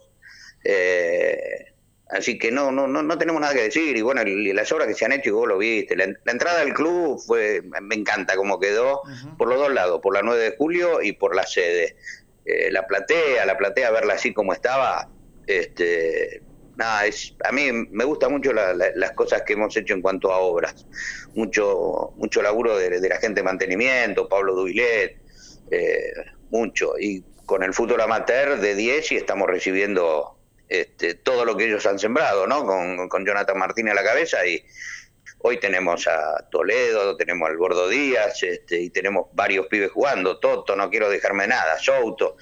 [0.62, 1.72] Eh,
[2.10, 4.94] así que no, no, no, no tenemos nada que decir, y bueno, las obras que
[4.94, 8.60] se han hecho, y vos lo viste, la, entrada al club fue, me encanta cómo
[8.60, 9.02] quedó,
[9.36, 11.96] por los dos lados, por la 9 de julio y por la sede.
[12.44, 15.10] Eh, la platea, la platea, verla así como estaba,
[15.48, 16.42] este
[16.76, 20.38] nada, es, a mí me gusta mucho las cosas que hemos hecho en cuanto a
[20.38, 20.86] obras.
[21.34, 25.20] Mucho, mucho laburo de, la gente de mantenimiento, Pablo Duilet,
[25.70, 26.12] eh,
[26.50, 26.98] mucho.
[26.98, 31.86] Y con el fútbol amateur de 10 y estamos recibiendo este, todo lo que ellos
[31.86, 32.64] han sembrado, ¿no?
[32.64, 34.64] Con, con Jonathan Martínez a la cabeza y
[35.38, 40.74] hoy tenemos a Toledo, tenemos al Gordo Díaz este, y tenemos varios pibes jugando, Toto,
[40.74, 42.36] no quiero dejarme nada, Souto.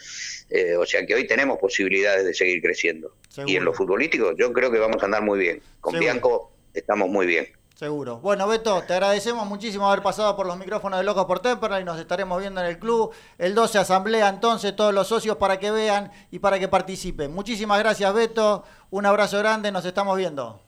[0.49, 3.17] Eh, o sea que hoy tenemos posibilidades de seguir creciendo.
[3.47, 5.63] Y en lo futbolístico yo creo que vamos a andar muy bien.
[5.81, 7.47] Con Bianco estamos muy bien.
[7.75, 8.19] Seguro.
[8.19, 11.85] Bueno, Beto, te agradecemos muchísimo haber pasado por los micrófonos de Locos por Temperley y
[11.85, 13.13] nos estaremos viendo en el club.
[13.37, 17.35] El 12 asamblea entonces todos los socios para que vean y para que participen.
[17.35, 18.65] Muchísimas gracias, Beto.
[18.91, 20.61] Un abrazo grande, nos estamos viendo.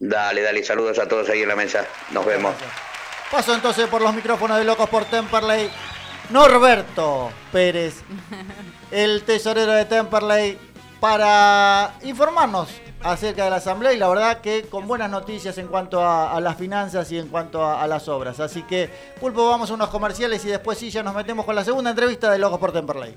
[0.00, 1.86] Dale, dale, saludos a todos ahí en la mesa.
[2.10, 2.56] Nos vemos.
[3.30, 5.70] Paso entonces por los micrófonos de Locos por Temperley.
[6.30, 8.02] Norberto Pérez,
[8.92, 10.58] el tesorero de Temperley,
[11.00, 12.68] para informarnos
[13.02, 16.56] acerca de la asamblea y la verdad que con buenas noticias en cuanto a, las
[16.56, 18.38] finanzas y en cuanto a, las obras.
[18.40, 21.64] Así que, Pulpo, vamos a unos comerciales y después sí ya nos metemos con la
[21.64, 23.16] segunda entrevista de Locos por Temperley.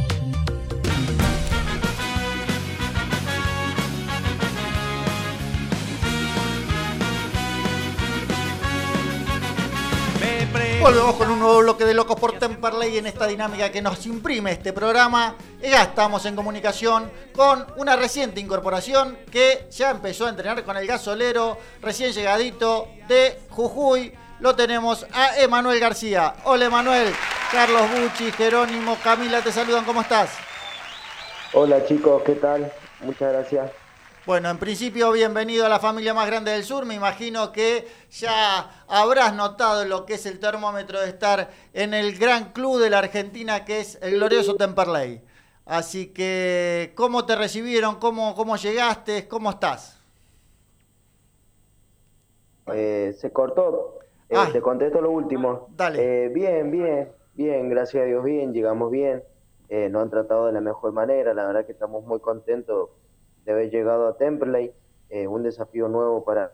[10.81, 14.53] Volvemos con un nuevo bloque de Locos por Temperley en esta dinámica que nos imprime
[14.53, 15.35] este programa.
[15.61, 20.87] Ya estamos en comunicación con una reciente incorporación que ya empezó a entrenar con el
[20.87, 24.11] gasolero recién llegadito de Jujuy.
[24.39, 26.33] Lo tenemos a Emanuel García.
[26.45, 27.13] Hola Emanuel,
[27.51, 30.31] Carlos Bucci, Jerónimo, Camila, te saludan, ¿cómo estás?
[31.53, 32.73] Hola chicos, ¿qué tal?
[33.01, 33.80] Muchas gracias.
[34.27, 36.85] Bueno, en principio, bienvenido a la familia más grande del sur.
[36.85, 42.19] Me imagino que ya habrás notado lo que es el termómetro de estar en el
[42.19, 45.23] gran club de la Argentina, que es el glorioso Temperley.
[45.65, 47.95] Así que, ¿cómo te recibieron?
[47.95, 49.27] ¿Cómo, cómo llegaste?
[49.27, 49.99] ¿Cómo estás?
[52.73, 53.97] Eh, se cortó.
[54.29, 54.49] Eh, Ah.
[54.53, 55.67] Te contesto lo último.
[55.75, 56.25] Dale.
[56.25, 59.23] Eh, bien, bien, bien, gracias a Dios, bien, llegamos bien.
[59.67, 61.33] Eh, nos han tratado de la mejor manera.
[61.33, 62.89] La verdad que estamos muy contentos
[63.45, 64.73] de haber llegado a Temperley.
[65.09, 66.53] Eh, un desafío nuevo para,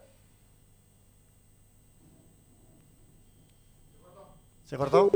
[4.67, 5.09] ¿Se cortó?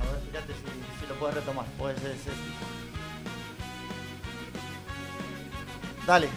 [0.00, 1.64] A ver, fíjate si, si lo puedes retomar.
[1.78, 2.32] Puede ser, ser.
[6.04, 6.28] Dale.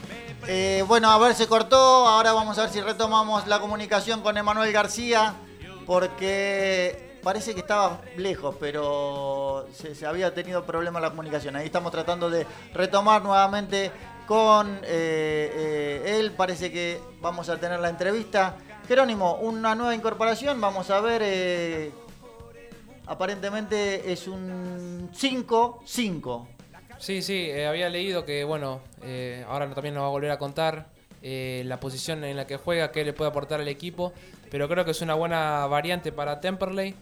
[0.47, 1.75] Eh, bueno, a ver, se cortó.
[1.75, 5.33] Ahora vamos a ver si retomamos la comunicación con Emanuel García.
[5.87, 11.55] Porque parece que estaba lejos, pero se, había tenido problemas la comunicación.
[11.55, 13.91] Ahí estamos tratando de retomar nuevamente
[14.25, 16.31] con eh, eh, él.
[16.31, 18.57] Parece que vamos a tener la entrevista.
[18.87, 20.59] Jerónimo, una nueva incorporación.
[20.59, 21.21] Vamos a ver.
[21.23, 21.91] eh,
[23.07, 26.47] aparentemente es un 5-5.
[26.97, 28.79] Sí, sí, había leído que, bueno,
[29.47, 30.85] ahora también nos va a volver a contar
[31.23, 34.13] la posición en la que juega, qué le puede aportar al equipo,
[34.51, 36.95] pero creo que es una buena variante para Temperley,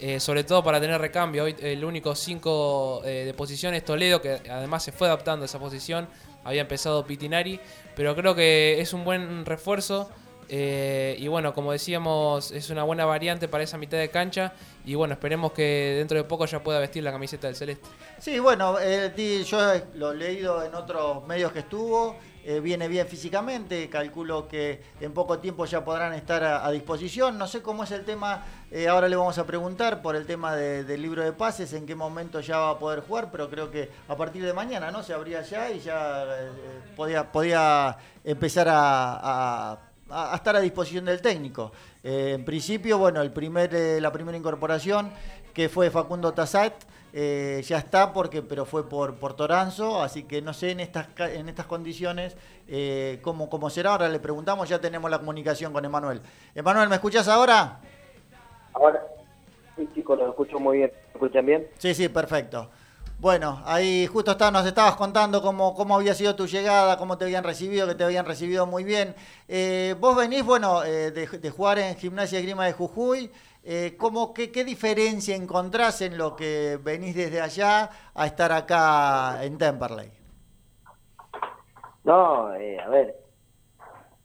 [0.00, 1.44] eh, sobre todo para tener recambio.
[1.44, 5.58] Hoy el único 5 de posición es Toledo, que además se fue adaptando a esa
[5.58, 6.08] posición,
[6.44, 7.58] había empezado Pitinari,
[7.96, 10.08] pero creo que es un buen refuerzo.
[10.48, 14.52] eh, y bueno, como decíamos, es una buena variante para esa mitad de cancha.
[14.84, 17.88] Y bueno, esperemos que dentro de poco ya pueda vestir la camiseta del Celeste.
[18.20, 22.16] Sí, bueno, eh, yo eh, lo he leído en otros medios que estuvo,
[22.48, 27.36] eh, viene bien físicamente, calculo que en poco tiempo ya podrán estar a, disposición.
[27.38, 30.54] No sé cómo es el tema, eh, ahora le vamos a preguntar por el tema
[30.54, 33.68] de- del libro de pases, en qué momento ya va a poder jugar, pero creo
[33.72, 35.02] que a partir de mañana, ¿no?
[35.02, 36.50] Se abría ya y ya eh,
[36.94, 39.78] podía, podía empezar a,
[40.32, 41.72] estar a disposición del técnico.
[42.04, 45.10] En principio, bueno, el primer, la primera incorporación
[45.52, 46.74] que fue Facundo Tassat,
[47.18, 51.06] eh, ya está, porque, pero fue por, por Toranzo, así que no sé en estas,
[51.18, 52.36] en estas condiciones
[52.68, 53.92] eh, cómo, cómo será.
[53.92, 56.20] Ahora le preguntamos, ya tenemos la comunicación con Emanuel.
[56.54, 57.80] Emanuel, ¿me escuchas ahora?
[58.74, 59.02] Ahora,
[59.76, 60.92] sí, chicos, los escucho muy bien.
[60.92, 61.66] ¿Me escuchan bien?
[61.78, 62.68] Sí, sí, perfecto.
[63.18, 67.24] Bueno, ahí justo está, nos estabas contando cómo, cómo había sido tu llegada, cómo te
[67.24, 69.14] habían recibido, que te habían recibido muy bien.
[69.48, 73.30] Eh, vos venís, bueno, eh, de, de jugar en Gimnasia Grima de Jujuy.
[73.68, 79.44] Eh, ¿cómo, qué, ¿Qué diferencia encontrás en lo que venís desde allá a estar acá
[79.44, 80.10] en Temperley?
[82.04, 83.14] No, eh, a ver,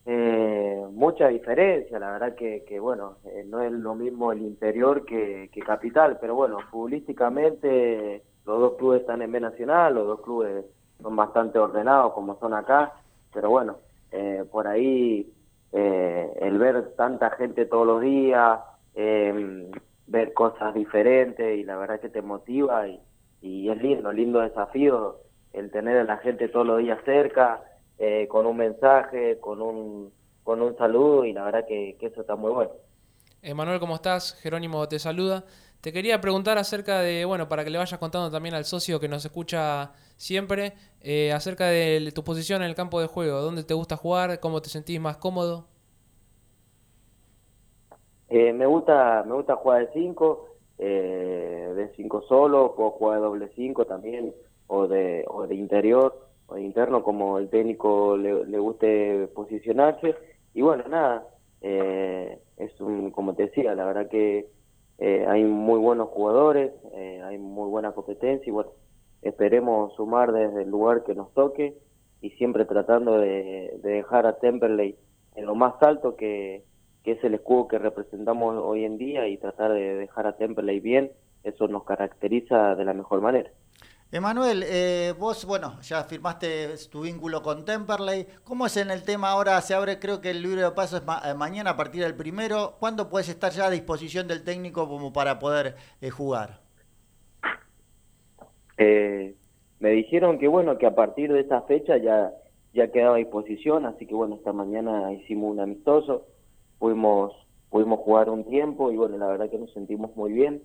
[0.06, 5.06] Eh, mucha diferencia, la verdad que, que bueno, eh, no es lo mismo el interior
[5.06, 10.22] que, que Capital, pero bueno, futbolísticamente los dos clubes están en B Nacional, los dos
[10.22, 10.66] clubes
[11.02, 12.94] son bastante ordenados como son acá,
[13.32, 13.78] pero bueno,
[14.12, 15.32] eh, por ahí
[15.72, 18.60] eh, el ver tanta gente todos los días,
[18.96, 19.72] eh,
[20.08, 23.00] ver cosas diferentes y la verdad que te motiva y,
[23.42, 25.18] es lindo, lindo desafío
[25.54, 27.62] el tener a la gente todos los días cerca,
[27.98, 30.12] eh, con un mensaje, con un,
[30.44, 32.72] con un saludo y la verdad que, que eso está muy bueno.
[33.42, 34.36] Emanuel, ¿cómo estás?
[34.42, 35.44] Jerónimo te saluda.
[35.82, 39.08] Te quería preguntar acerca de, bueno, para que le vayas contando también al socio que
[39.08, 43.42] nos escucha siempre, eh, acerca de tu posición en el campo de juego.
[43.42, 44.40] ¿Dónde te gusta jugar?
[44.40, 45.71] ¿Cómo te sentís más cómodo?
[48.34, 50.46] Eh, me gusta me gusta jugar de 5,
[50.78, 54.34] eh, de 5 solo, puedo jugar de doble 5 también,
[54.68, 56.18] o de, o de interior,
[56.48, 60.16] o de interno, como el técnico le, le guste posicionarse.
[60.54, 61.28] Y bueno, nada,
[61.60, 64.48] eh, es un, como te decía, la verdad que
[64.98, 68.72] eh, hay muy buenos jugadores, eh, hay muy buena competencia y bueno,
[69.24, 71.76] esperemos sumar desde el lugar que nos toque
[72.22, 74.96] y siempre tratando de, de dejar a Temperley
[75.36, 76.64] en lo más alto que,
[77.04, 80.80] que es el escudo que representamos hoy en día y tratar de dejar a Temperley
[80.80, 81.12] bien,
[81.44, 83.50] eso nos caracteriza de la mejor manera.
[84.14, 88.28] Emanuel, eh, vos, bueno, ya firmaste tu vínculo con Temperley.
[88.44, 89.62] ¿Cómo es en el tema ahora?
[89.62, 92.16] Se abre, creo que el libro de paso es ma eh, mañana a partir del
[92.16, 92.76] primero.
[92.78, 96.60] ¿Cuándo puedes estar ya a disposición del técnico como para poder eh, jugar?
[98.78, 99.34] Eh,
[99.80, 102.34] me dijeron que bueno, que a partir de esa fecha ya,
[102.74, 106.28] ya quedaba a disposición, así que bueno, esta mañana hicimos un amistoso,
[106.82, 107.32] pudimos,
[107.70, 110.64] pudimos jugar un tiempo y bueno, la verdad que nos sentimos muy bien.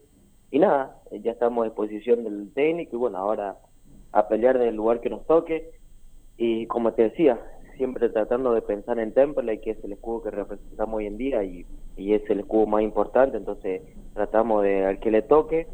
[0.50, 3.58] Y nada, eh, ya estamos a disposición del técnico y bueno, ahora
[4.12, 5.70] a pelear del lugar que nos toque.
[6.38, 7.38] Y como te decía,
[7.76, 11.44] siempre tratando de pensar en Temperley, que es el escudo que representamos hoy en día
[11.44, 11.66] y,
[11.98, 13.82] y es el escudo más importante, entonces
[14.14, 15.66] tratamos de al que le toque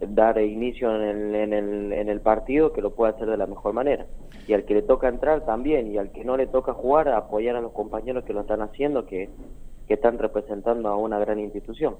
[0.00, 3.46] dar inicio en el, en el, en el partido que lo pueda hacer de la
[3.46, 4.06] mejor manera.
[4.46, 7.56] Y al que le toca entrar también, y al que no le toca jugar, apoyar
[7.56, 9.30] a los compañeros que lo están haciendo, que,
[9.86, 11.96] que están representando a una gran institución.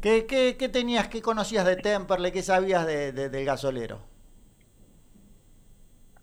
[0.00, 3.98] ¿Qué, qué, qué tenías, qué conocías de Temperley, qué sabías de, de, del gasolero?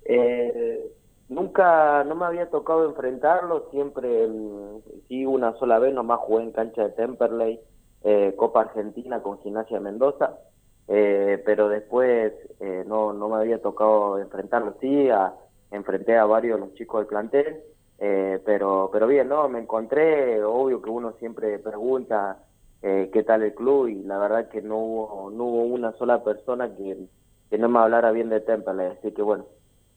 [0.06, 0.92] Eh,
[1.30, 6.52] nunca, no me había tocado enfrentarlo, siempre, mm, sí, una sola vez nomás jugué en
[6.52, 7.60] cancha de Temperley,
[8.04, 10.38] eh, Copa Argentina con Gimnasia Mendoza,
[10.88, 15.34] eh, pero después eh, no, no me había tocado enfrentarlo, sí, a,
[15.72, 17.62] enfrenté a varios de los chicos del plantel,
[18.00, 19.48] eh, pero, pero bien, ¿no?
[19.50, 22.40] Me encontré, obvio que uno siempre pregunta
[22.82, 26.24] eh, qué tal el club y la verdad que no hubo, no hubo una sola
[26.24, 27.08] persona que,
[27.50, 29.46] que no me hablara bien de Temperley, así que bueno,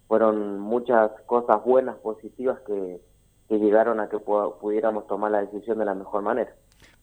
[0.07, 3.01] fueron muchas cosas buenas, positivas que,
[3.48, 6.53] que llegaron a que pudiéramos tomar la decisión de la mejor manera.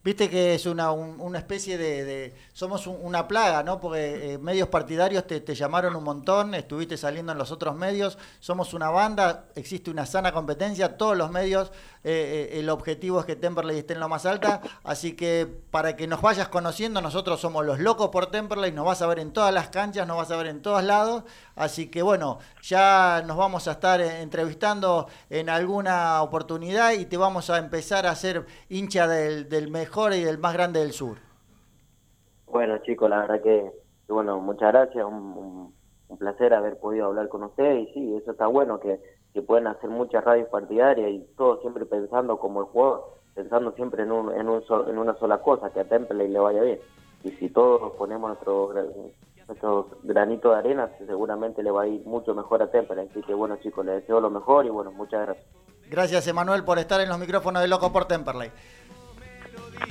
[0.05, 3.79] Viste que es una, un, una especie de, somos un, una plaga, ¿no?
[3.79, 8.75] Porque eh, medios partidarios te, llamaron un montón, estuviste saliendo en los otros medios, somos
[8.75, 11.71] una banda, existe una sana competencia, todos los medios,
[12.03, 15.95] eh, eh, el objetivo es que Temperley esté en lo más alta, así que para
[15.95, 19.33] que nos vayas conociendo, nosotros somos los locos por Temperley, nos vas a ver en
[19.33, 21.23] todas las canchas, nos vas a ver en todos lados,
[21.55, 27.49] así que bueno, ya nos vamos a estar entrevistando en alguna oportunidad y te vamos
[27.49, 31.17] a empezar a hacer hincha del, del mejor y el más grande del sur.
[32.47, 33.71] Bueno, chicos, la verdad que,
[34.09, 35.73] bueno, muchas gracias, un, un,
[36.09, 38.99] un, placer haber podido hablar con ustedes y sí, eso está bueno, que,
[39.33, 44.03] que pueden hacer muchas radios partidarias y todo siempre pensando como el jugador, pensando siempre
[44.03, 46.79] en, un, en, un so, en una sola cosa, que a Temple le vaya bien.
[47.23, 48.73] Y si todos ponemos nuestro,
[49.47, 53.07] nuestro granito de arena, seguramente le va a ir mucho mejor a Temple.
[53.09, 55.47] Así que bueno, chicos, les deseo lo mejor y bueno, muchas gracias.
[55.89, 58.51] Gracias, Emanuel, por estar en los micrófonos de Loco por Temperley.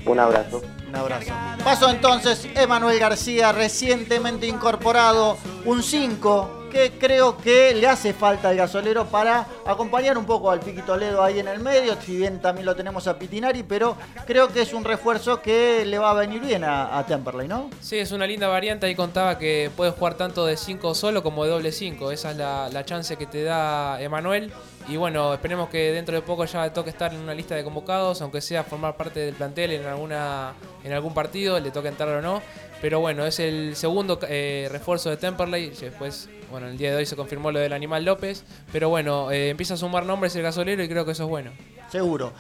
[0.07, 0.63] Un abrazo.
[0.89, 1.33] Un abrazo.
[1.63, 8.57] Paso entonces Emanuel García, recientemente incorporado, un 5 que creo que le hace falta al
[8.57, 12.67] gasolero para acompañar un poco al Piqui Toledo ahí en el medio, si bien también
[12.67, 16.41] lo tenemos a Pitinari, pero creo que es un refuerzo que le va a venir
[16.41, 17.71] bien a, a Temperley, ¿no?
[17.81, 21.45] Sí, es una linda variante, ahí contaba que puede jugar tanto de 5 solo como
[21.45, 24.53] de doble 5, esa es la, la chance que te da Emanuel.
[24.87, 28.21] Y bueno, esperemos que dentro de poco ya toque estar en una lista de convocados,
[28.21, 32.21] aunque sea formar parte del plantel en alguna en algún partido, le toque entrar o
[32.21, 32.43] no.
[32.83, 35.71] Pero bueno, es el segundo eh, refuerzo de Temperley.
[35.71, 38.45] Después, bueno, el día de hoy se confirmó lo del Animal López.
[38.71, 41.51] Pero bueno, eh, empieza a sumar nombres el gasolero y creo que eso es bueno.
[41.91, 42.33] Seguro.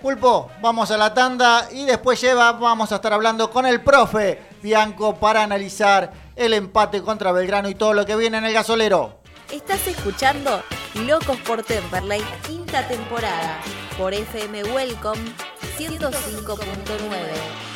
[0.00, 4.40] Pulpo, vamos a la tanda y después lleva, vamos a estar hablando con el profe
[4.62, 9.18] Bianco para analizar el empate contra Belgrano y todo lo que viene en el gasolero.
[9.50, 10.62] Estás escuchando
[11.04, 13.58] Locos por Temperley, quinta temporada.
[13.98, 15.22] por FM Welcome
[15.76, 17.75] 105.9.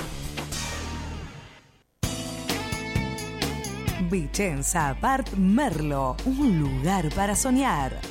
[4.11, 8.10] Vicenza Apart Merlo, un lugar para soñar.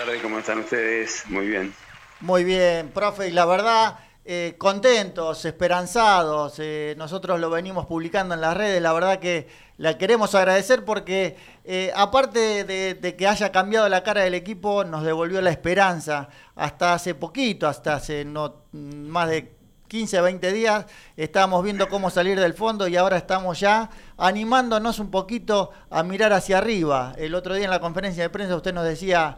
[0.00, 1.24] Tardes, ¿cómo están ustedes?
[1.28, 1.74] Muy bien.
[2.20, 6.54] Muy bien, profe, y la verdad, eh, contentos, esperanzados.
[6.56, 9.46] Eh, nosotros lo venimos publicando en las redes, la verdad que
[9.76, 15.04] la queremos agradecer porque eh, aparte de, que haya cambiado la cara del equipo, nos
[15.04, 16.30] devolvió la esperanza.
[16.54, 19.52] Hasta hace poquito, hasta hace más de
[19.88, 20.86] 15, 20 días,
[21.18, 26.32] estábamos viendo cómo salir del fondo y ahora estamos ya animándonos un poquito a mirar
[26.32, 27.12] hacia arriba.
[27.18, 29.36] El otro día en la conferencia de prensa usted nos decía,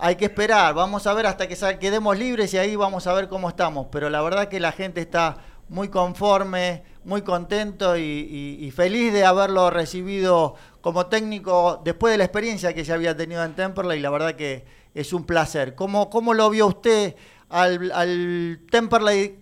[0.00, 3.28] hay que esperar, vamos a ver hasta que quedemos libres y ahí vamos a ver
[3.28, 3.88] cómo estamos.
[3.92, 5.36] Pero la verdad que la gente está
[5.68, 12.72] muy conforme, muy contento y, feliz de haberlo recibido como técnico después de la experiencia
[12.74, 15.74] que ya había tenido en Temperley y la verdad que es un placer.
[15.74, 17.14] ¿Cómo, cómo lo vio usted
[17.48, 19.38] al, al Temperley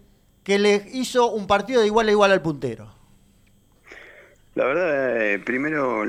[0.49, 2.91] que le hizo un partido de igual a igual al puntero.
[4.55, 6.05] La verdad, eh, primero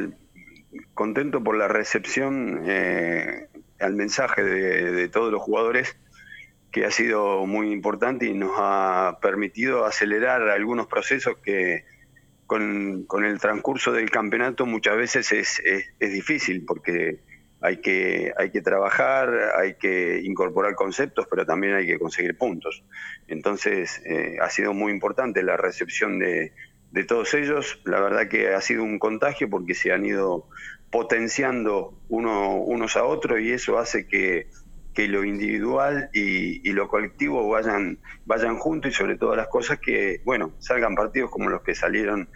[0.93, 5.95] contento por la recepción eh, al mensaje de, todos los jugadores,
[6.71, 11.85] que ha sido muy importante y nos ha permitido acelerar algunos procesos que
[12.45, 15.61] con, el transcurso del campeonato muchas veces es,
[15.99, 17.19] es, difícil, porque
[17.61, 22.83] hay que, hay que trabajar, hay que incorporar conceptos, pero también hay que conseguir puntos.
[23.27, 26.53] Entonces, eh, ha sido muy importante la recepción de,
[26.91, 27.79] de todos ellos.
[27.85, 30.47] La verdad que ha sido un contagio porque se han ido
[30.91, 34.47] potenciando uno, unos a otros y eso hace que,
[34.93, 39.79] que lo individual y, y, lo colectivo vayan, vayan juntos y sobre todas las cosas
[39.79, 42.29] que, bueno, salgan partidos como los que salieron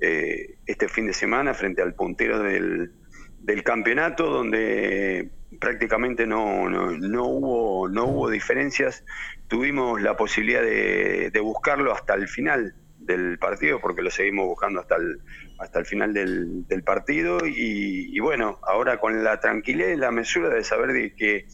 [0.00, 2.92] eh, este fin de semana frente al puntero del,
[3.40, 5.30] del campeonato donde
[5.60, 9.04] prácticamente no, no, hubo, no hubo diferencias.
[9.48, 14.80] Tuvimos la posibilidad de, de buscarlo hasta el final del partido, porque lo seguimos buscando
[14.80, 15.20] hasta el,
[15.58, 17.38] hasta el final del, del partido.
[17.44, 21.46] Y, bueno, ahora con la tranquilidad y la mesura de saber de que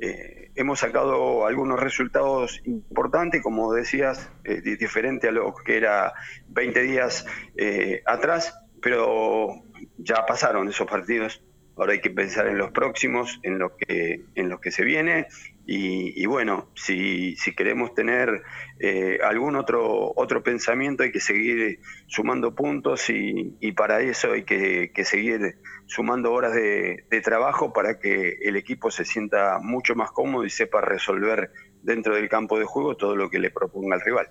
[0.00, 6.12] eh, hemos sacado algunos resultados importantes, como decías, eh, diferente a lo que era
[6.48, 7.26] 20 días
[7.56, 9.62] eh, atrás, pero
[9.98, 11.42] ya pasaron esos partidos.
[11.76, 15.28] Ahora hay que pensar en los próximos, en lo que, en lo que se viene
[15.66, 18.42] y, bueno, si, si, queremos tener
[18.80, 24.90] eh, algún otro, otro pensamiento hay que seguir sumando puntos y, para eso hay que,
[25.04, 30.50] seguir sumando horas de, trabajo para que el equipo se sienta mucho más cómodo y
[30.50, 31.52] sepa resolver
[31.82, 34.28] dentro del campo de juego todo lo que le proponga el rival.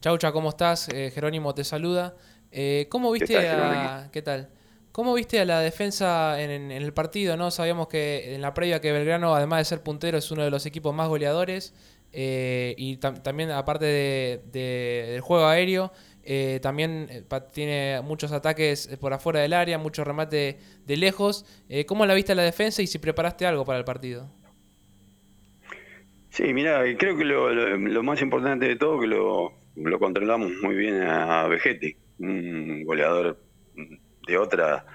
[0.00, 0.88] Chaucha, ¿cómo estás?
[0.90, 2.14] Eh, Jerónimo te saluda.
[2.50, 4.10] Eh, ¿Cómo viste a...
[4.12, 4.50] ¿Qué tal?
[4.94, 7.36] ¿Cómo viste a la defensa en, el partido?
[7.36, 10.52] no Sabíamos que en la previa que Belgrano, además de ser puntero, es uno de
[10.52, 11.74] los equipos más goleadores.
[12.12, 15.90] Eh, y también, aparte del juego aéreo,
[16.22, 21.44] eh, también eh, tiene muchos ataques por afuera del área, mucho remate de lejos.
[21.88, 24.30] ¿Cómo la viste a la defensa y si preparaste algo para el partido?
[26.28, 31.02] Sí, mira, creo que lo, más importante de todo que lo, lo controlamos muy bien
[31.02, 33.40] a Vegete, un goleador
[34.26, 34.86] de otra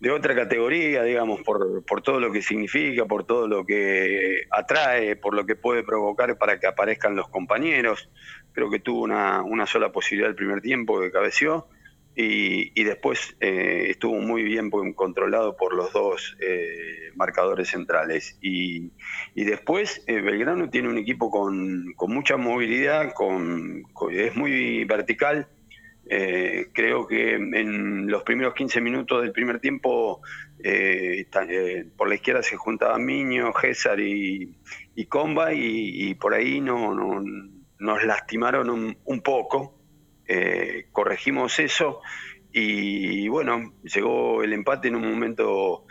[0.00, 5.16] de otra categoría, digamos, por, por todo lo que significa, por todo lo que atrae,
[5.16, 8.08] por lo que puede provocar para que aparezcan los compañeros.
[8.52, 11.66] Creo que tuvo una, una sola posibilidad el primer tiempo que cabeció
[12.14, 18.38] y, y después eh, estuvo muy bien controlado por los dos eh, marcadores centrales.
[18.40, 18.92] Y,
[19.34, 23.82] y después eh, Belgrano tiene un equipo con, con mucha movilidad, con,
[24.12, 25.48] es muy vertical
[26.10, 30.22] eh, creo que en los primeros 15 minutos del primer tiempo
[30.64, 34.56] eh, eh, por la izquierda se juntaban Miño, César y,
[35.08, 36.94] Comba y, por ahí no,
[37.78, 39.78] nos lastimaron un, poco.
[40.92, 42.00] corregimos eso
[42.50, 45.84] y bueno, llegó el empate en un momento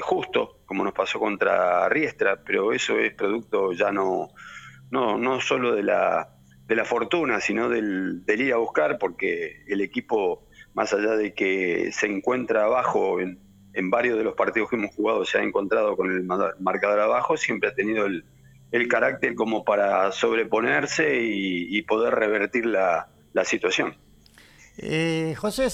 [0.00, 4.28] justo, como nos pasó contra Riestra, pero eso es producto ya no,
[4.90, 6.31] no, no solo de la
[6.66, 11.90] de la fortuna, sino del, ir a buscar, porque el equipo, más allá de que
[11.92, 13.38] se encuentra abajo en,
[13.90, 16.24] varios de los partidos que hemos jugado, se ha encontrado con el
[16.60, 18.24] marcador abajo, siempre ha tenido el,
[18.88, 23.08] carácter como para sobreponerse y, poder revertir la,
[23.44, 23.96] situación.
[24.78, 25.64] Eh, José,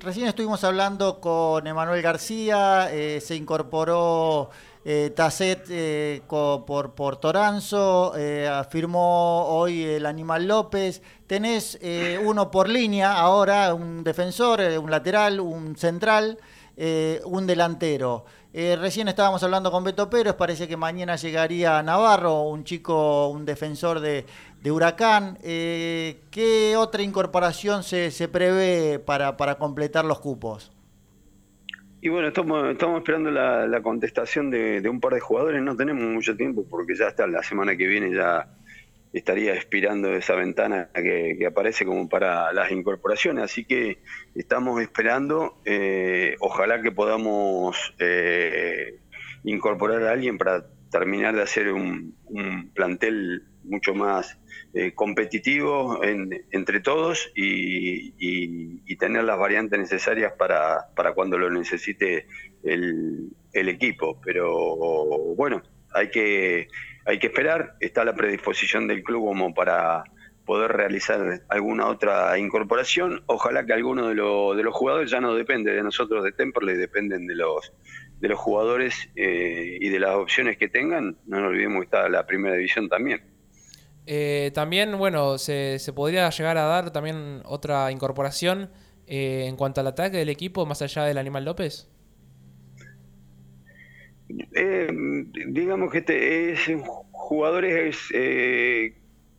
[0.00, 4.50] recién estuvimos hablando con Emanuel García, eh, se incorporó
[4.82, 11.02] eh, Tasset eh, por, por Toranzo, eh, afirmó hoy el Animal López.
[11.26, 11.78] Tenés
[12.24, 16.38] uno por línea ahora, un defensor, un lateral, un central,
[17.24, 18.24] un delantero.
[18.52, 24.00] recién estábamos hablando con Beto Pérez, parece que mañana llegaría Navarro, un chico, un defensor
[24.00, 24.26] de,
[24.64, 25.38] Huracán.
[25.42, 30.72] ¿Qué otra incorporación se, se prevé para, para completar los cupos?
[32.02, 35.62] Y bueno, estamos, estamos esperando la, contestación de, un par de jugadores.
[35.62, 38.48] No tenemos mucho tiempo porque ya hasta la semana que viene ya
[39.12, 43.44] estaría expirando esa ventana que, aparece como para las incorporaciones.
[43.44, 43.98] Así que
[44.34, 45.60] estamos esperando.
[45.66, 48.98] Eh, ojalá que podamos eh,
[49.44, 52.14] incorporar a alguien para terminar de hacer un,
[52.74, 54.38] plantel mucho más
[54.74, 58.10] eh, competitivo entre todos y,
[58.96, 62.26] tener las variantes necesarias para, para cuando lo necesite
[62.62, 64.20] el, equipo.
[64.22, 64.50] Pero
[65.36, 65.62] bueno,
[65.94, 66.68] hay que,
[67.06, 70.04] hay que esperar, está la predisposición del club como para
[70.44, 73.22] poder realizar alguna otra incorporación.
[73.24, 77.26] Ojalá que alguno de, de los jugadores ya no depende de nosotros de Temperley, dependen
[77.26, 77.72] de los
[78.20, 82.08] de los jugadores eh, y de las opciones que tengan, no nos olvidemos que está
[82.08, 83.22] la primera división también.
[84.06, 88.70] Eh, también, bueno, se, se podría llegar a dar también otra incorporación
[89.06, 91.88] eh, en cuanto al ataque del equipo, más allá del Animal López.
[94.54, 94.88] Eh,
[95.48, 96.60] digamos que este es
[97.10, 98.94] jugadores eh,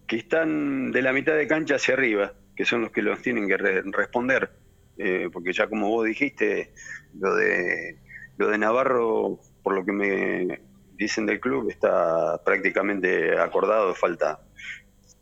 [0.07, 3.47] que están de la mitad de cancha hacia arriba, que son los que los tienen
[3.47, 4.51] que re- responder,
[4.97, 6.74] eh, porque ya como vos dijiste,
[7.18, 7.97] lo de
[8.38, 10.59] lo de Navarro, por lo que me
[10.96, 14.39] dicen del club, está prácticamente acordado, falta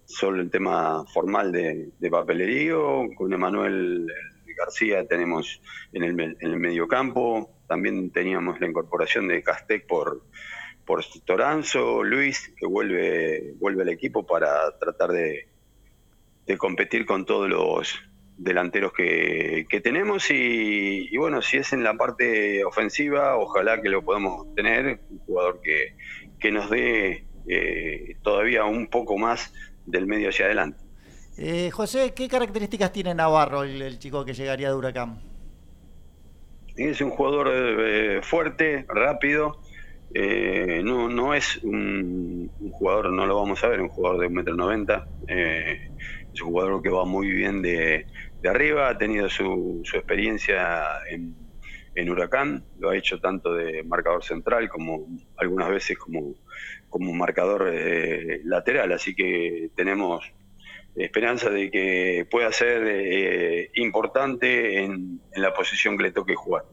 [0.05, 4.07] solo el tema formal de, de papelerío, con Emanuel
[4.59, 5.61] García tenemos
[5.93, 10.23] en el, en el mediocampo, también teníamos la incorporación de Castec por,
[10.85, 15.47] por Toranzo, Luis, que vuelve, vuelve al equipo para tratar de,
[16.45, 18.08] de competir con todos los
[18.41, 23.89] delanteros que, que tenemos y, y bueno, si es en la parte ofensiva, ojalá que
[23.89, 25.95] lo podamos tener, un jugador que,
[26.39, 29.53] que nos dé eh, todavía un poco más
[29.85, 30.79] del medio hacia adelante.
[31.37, 35.21] Eh, José, ¿qué características tiene Navarro, el, el chico que llegaría de Huracán?
[36.75, 39.59] Es un jugador eh, fuerte, rápido.
[40.13, 44.27] eh, no, no es un, un jugador, no lo vamos a ver, un jugador de
[44.27, 45.05] un metro noventa.
[45.27, 45.77] eh,
[46.33, 48.05] es un jugador que va muy bien de,
[48.41, 51.35] de arriba, ha tenido su, experiencia en,
[51.95, 56.35] en Huracán, lo ha hecho tanto de marcador central como algunas veces como,
[56.89, 60.23] como marcador eh, lateral, así que tenemos
[60.95, 66.65] esperanza de que pueda ser eh, importante en, en la posición que le toque jugar.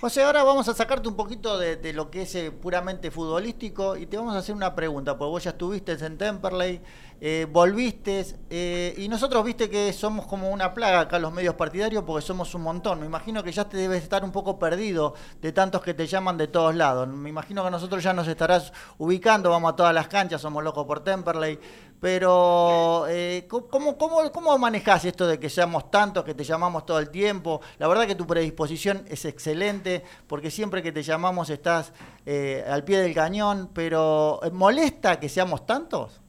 [0.00, 3.98] José, ahora vamos a sacarte un poquito de, de lo que es eh, puramente futbolístico
[3.98, 6.80] y te vamos a hacer una pregunta, porque vos ya estuviste en Temperley,
[7.22, 12.02] eh, volviste eh, y nosotros viste que somos como una plaga acá los medios partidarios
[12.04, 13.00] porque somos un montón.
[13.00, 16.38] Me imagino que ya te debes estar un poco perdido de tantos que te llaman
[16.38, 17.06] de todos lados.
[17.08, 20.86] Me imagino que nosotros ya nos estarás ubicando, vamos a todas las canchas, somos locos
[20.86, 21.58] por Temperley.
[22.00, 26.98] Pero, eh, ¿cómo, cómo, ¿cómo manejás esto de que seamos tantos, que te llamamos todo
[26.98, 27.60] el tiempo?
[27.78, 31.92] La verdad que tu predisposición es excelente, porque siempre que te llamamos estás
[32.66, 36.22] al pie del cañón, pero ¿molesta que seamos tantos?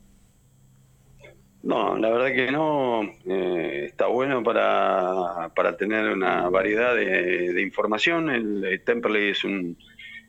[1.64, 3.03] No, la verdad que no.
[3.26, 8.30] eh, está bueno para, para tener una variedad de, de información.
[8.32, 9.78] El, el Temperley es un,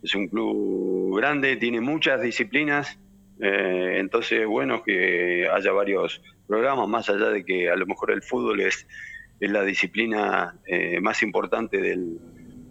[0.02, 2.98] es un club grande, tiene muchas disciplinas.
[3.40, 8.10] eh, entonces es bueno que haya varios programas, más allá de que a lo mejor
[8.10, 8.86] el fútbol es,
[9.40, 12.18] es la disciplina eh, más importante del,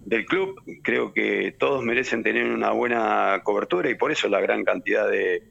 [0.05, 0.61] del club.
[0.83, 5.41] Creo que todos merecen tener una buena cobertura y por eso la gran cantidad de,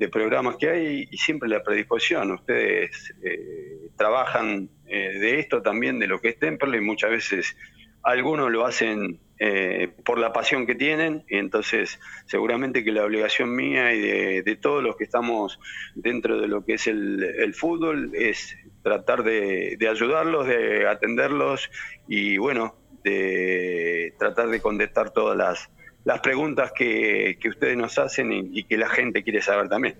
[0.00, 2.32] de programas que hay y siempre la predisposición.
[2.32, 7.54] Ustedes eh, trabajan eh, de esto también, de lo que es Temperley, muchas veces
[8.02, 13.54] algunos lo hacen eh, por la pasión que tienen, y entonces seguramente que la obligación
[13.54, 15.60] mía y de, de todos los que estamos
[15.94, 21.70] dentro de lo que es el, el fútbol es tratar de, de ayudarlos, de atenderlos
[22.08, 22.74] y bueno,
[23.04, 25.70] de tratar de contestar todas las,
[26.04, 29.96] las preguntas que, que ustedes nos hacen y, y que la gente quiere saber también.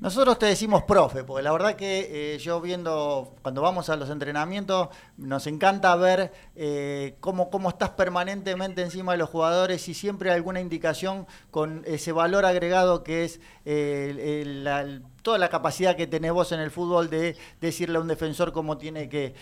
[0.00, 4.08] Nosotros te decimos profe, porque la verdad que eh, yo viendo, cuando vamos a los
[4.10, 10.30] entrenamientos, nos encanta ver eh, cómo, cómo estás permanentemente encima de los jugadores y siempre
[10.30, 16.06] alguna indicación con ese valor agregado que es eh, el- la- toda la capacidad que
[16.06, 19.34] tenés vos en el fútbol de decirle a un defensor cómo tiene que,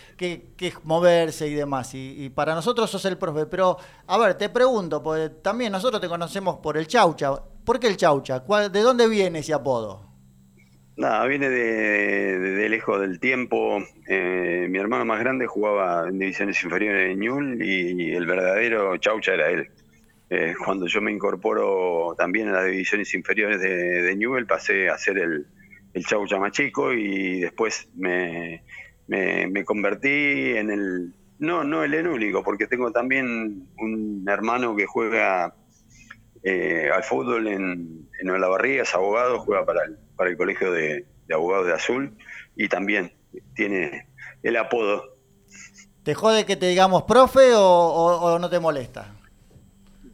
[0.85, 1.93] moverse y demás.
[1.95, 3.45] Y, y para nosotros sos el profe.
[3.45, 3.77] Pero,
[4.07, 7.35] a ver, te pregunto, porque también nosotros te conocemos por el Chaucha.
[7.63, 8.41] ¿Por qué el Chaucha?
[8.41, 10.06] ¿Cuál- ¿De dónde viene ese apodo?
[10.97, 13.85] Nada, viene de, lejos del tiempo.
[14.09, 19.35] Eh, mi hermano más grande jugaba en divisiones inferiores de Ñul y, el verdadero Chaucha
[19.35, 19.69] era él.
[20.31, 23.69] Eh, cuando yo me incorporo también a las divisiones inferiores de,
[24.03, 25.47] de pasé a ser el,
[25.93, 28.63] el Chaucha más chico y después me,
[29.07, 34.87] me, convertí en el, no, no el en único, porque tengo también un hermano que
[34.87, 35.55] juega
[36.43, 41.07] eh, al fútbol en, en Olavarría, es abogado, juega para el, para el Colegio de,
[41.27, 42.17] de Abogados de Azul
[42.57, 43.13] y también
[43.55, 44.09] tiene
[44.43, 45.17] el apodo.
[46.03, 49.13] ¿Te jode que te digamos profe o, o- o no te molesta?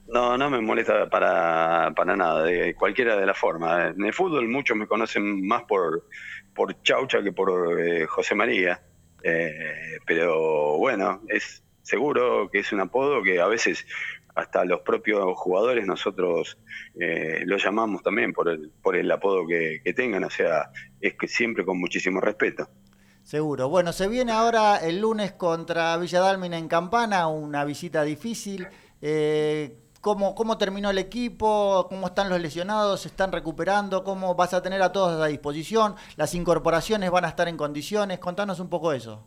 [0.09, 3.95] No, no me molesta para, para nada, de cualquiera de las formas.
[3.97, 6.07] En el fútbol muchos me conocen más por,
[6.55, 8.81] por Chaucha que por eh, José María,
[9.25, 13.87] Eh, pero bueno, es seguro que es un apodo que a veces
[14.35, 16.59] hasta los propios jugadores nosotros
[16.99, 20.71] eh, lo llamamos también por el, por el apodo que, tengan, o sea,
[21.01, 22.69] es que siempre con muchísimo respeto.
[23.23, 23.69] Seguro.
[23.69, 28.67] Bueno, se viene ahora el lunes contra Villa Dálmine en Campana, una visita difícil.
[29.01, 31.87] Eh, ¿Cómo, ¿Cómo terminó el equipo?
[31.89, 33.03] ¿Cómo están los lesionados?
[33.03, 34.03] ¿Se están recuperando?
[34.03, 35.95] ¿Cómo vas a tener a todos a disposición?
[36.17, 38.19] ¿Las incorporaciones van a estar en condiciones?
[38.19, 39.25] Contanos un poco eso.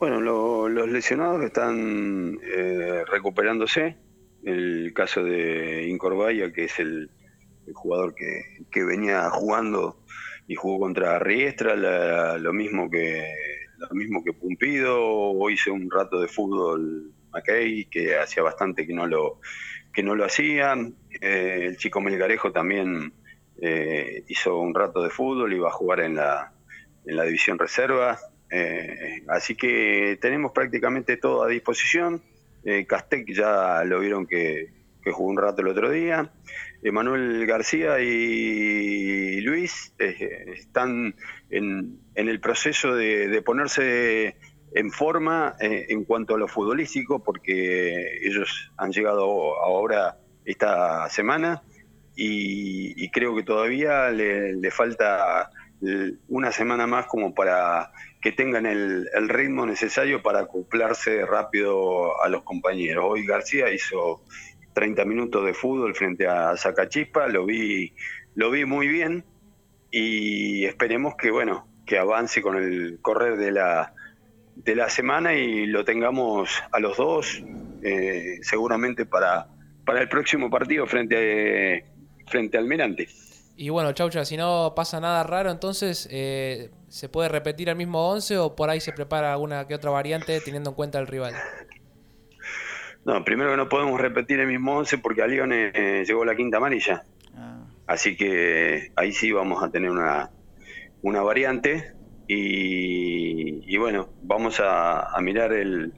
[0.00, 3.98] Bueno, lo- los lesionados están eh, recuperándose.
[4.42, 7.10] El caso de Incorbaya, que es el,
[7.74, 10.02] jugador que, que venía jugando
[10.48, 13.28] y jugó contra Riestra, la- lo mismo que
[13.78, 14.98] lo mismo que Pumpido.
[15.02, 19.40] Hoy hizo un rato de fútbol McKay, que hacía bastante que no lo
[19.92, 20.74] que no lo hacía.
[21.20, 23.12] Eh, el chico Melgarejo también
[23.62, 26.52] eh, hizo un rato de fútbol, iba a jugar en la,
[27.06, 28.18] en la división reserva.
[28.50, 32.22] Eh, así que tenemos prácticamente todo a disposición.
[32.64, 34.68] Eh, Castec ya lo vieron que,
[35.12, 36.30] jugó un rato el otro día.
[36.82, 41.14] Emanuel García y Luis eh, están
[41.50, 44.36] en, en el proceso de, ponerse
[44.72, 51.62] en forma eh, en cuanto a lo futbolístico, porque ellos han llegado ahora esta semana
[52.14, 55.50] y, y creo que todavía le, falta
[56.28, 57.90] una semana más como para
[58.20, 63.04] que tengan el, el ritmo necesario para acoplarse rápido a los compañeros.
[63.08, 64.22] Hoy García hizo
[64.74, 67.94] 30 minutos de fútbol frente a Zacachispa, lo vi,
[68.34, 69.24] lo vi muy bien
[69.90, 73.94] y esperemos que bueno, que avance con el correr de la
[74.56, 77.42] de la semana y lo tengamos a los dos
[77.82, 79.46] eh, seguramente para,
[79.86, 81.84] para el próximo partido frente
[82.26, 83.08] frente a Almirante.
[83.60, 88.08] Y bueno, Chaucha, si no pasa nada raro, entonces eh, ¿se puede repetir el mismo
[88.08, 91.34] 11 o por ahí se prepara alguna que otra variante teniendo en cuenta el rival?
[93.04, 96.34] No, primero que no podemos repetir el mismo 11 porque a Lione eh, llegó la
[96.36, 97.04] quinta amarilla.
[97.86, 100.30] Así que ahí sí vamos a tener una,
[101.02, 101.92] una variante.
[102.28, 105.92] Y, y bueno, vamos a, a mirar el,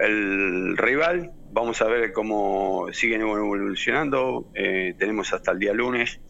[0.00, 1.32] el rival.
[1.50, 4.50] Vamos a ver cómo siguen evolucionando.
[4.54, 6.20] Eh, tenemos hasta el día lunes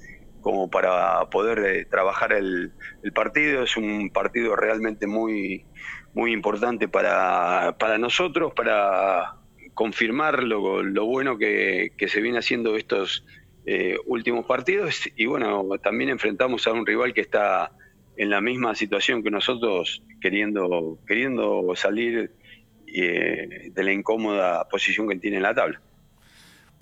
[0.44, 2.70] como para poder eh, trabajar el,
[3.14, 3.62] partido.
[3.62, 5.64] Es un partido realmente muy,
[6.12, 9.36] muy importante para, para nosotros, para
[9.72, 13.24] confirmar lo, lo bueno que, que se viene haciendo estos
[13.64, 15.08] eh, últimos partidos.
[15.16, 17.72] Y bueno, también enfrentamos a un rival que está
[18.18, 22.32] en la misma situación que nosotros, queriendo, queriendo salir
[22.86, 25.80] eh, de la incómoda posición que tiene en la tabla.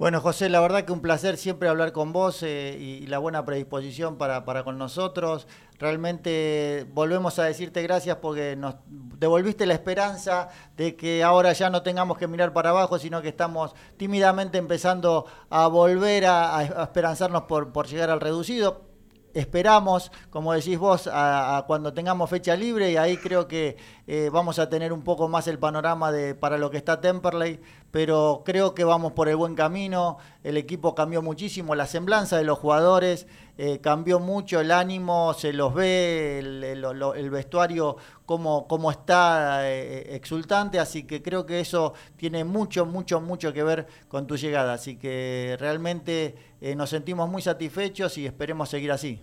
[0.02, 3.44] Bueno, José, la verdad que un placer siempre hablar con vos eh, y, la buena
[3.44, 5.46] predisposición para, para con nosotros.
[5.78, 11.82] Realmente volvemos a decirte gracias porque nos devolviste la esperanza de que ahora ya no
[11.82, 17.42] tengamos que mirar para abajo, sino que estamos tímidamente empezando a volver a, a esperanzarnos
[17.42, 18.91] por, por llegar al reducido
[19.34, 23.76] esperamos, como decís vos, a, cuando tengamos fecha libre y ahí creo que
[24.06, 27.60] eh, vamos a tener un poco más el panorama de para lo que está Temperley,
[27.90, 32.44] pero creo que vamos por el buen camino, el equipo cambió muchísimo, la semblanza de
[32.44, 33.26] los jugadores
[33.64, 37.96] eh, cambió mucho, el ánimo se los ve, el, vestuario
[38.26, 43.62] cómo, cómo está eh, exultante, así que creo que eso tiene mucho, mucho, mucho que
[43.62, 48.90] ver con tu llegada, así que realmente eh, nos sentimos muy satisfechos y esperemos seguir
[48.90, 49.22] así.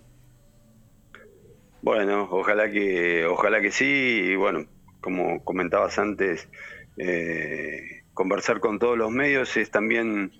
[1.82, 4.64] Bueno, ojalá que, ojalá que sí, y bueno,
[5.02, 6.48] como comentabas antes,
[8.14, 10.32] conversar con todos los medios es también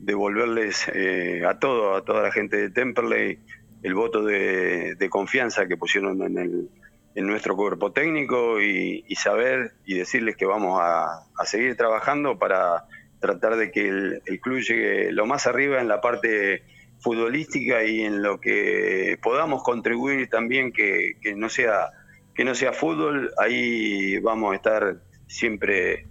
[0.00, 3.38] devolverles eh, a todo, a toda la gente de Temperley,
[3.82, 6.68] el voto de, confianza que pusieron en, el,
[7.14, 12.38] en nuestro cuerpo técnico y, y saber y decirles que vamos a, a seguir trabajando
[12.38, 12.84] para
[13.20, 16.62] tratar de que el, el club llegue lo más arriba en la parte
[17.00, 21.90] futbolística y en lo que podamos contribuir también que, que no sea
[22.34, 23.32] que no sea fútbol.
[23.38, 24.96] Ahí vamos a estar
[25.26, 26.06] siempre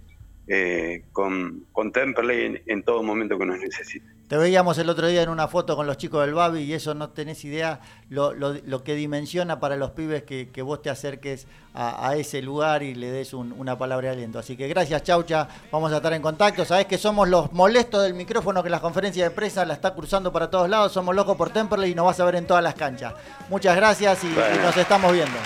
[0.52, 4.04] eh, con, con Temperley en, en todo momento que nos necesite.
[4.26, 6.94] Te veíamos el otro día en una foto con los chicos del Babi y eso
[6.94, 7.80] no tenés idea
[8.10, 12.14] lo, lo- lo que dimensiona para los pibes que, que vos te acerques a, a
[12.16, 14.38] ese lugar y le des un- una palabra de aliento.
[14.38, 15.48] Así que gracias, Chaucha.
[15.72, 16.64] Vamos a estar en contacto.
[16.64, 20.32] Sabés que somos los molestos del micrófono que la conferencia de prensa la está cruzando
[20.32, 20.92] para todos lados.
[20.92, 23.14] Somos locos por Temperley y nos vas a ver en todas las canchas.
[23.48, 24.28] Muchas gracias y,
[24.62, 25.36] nos estamos viendo.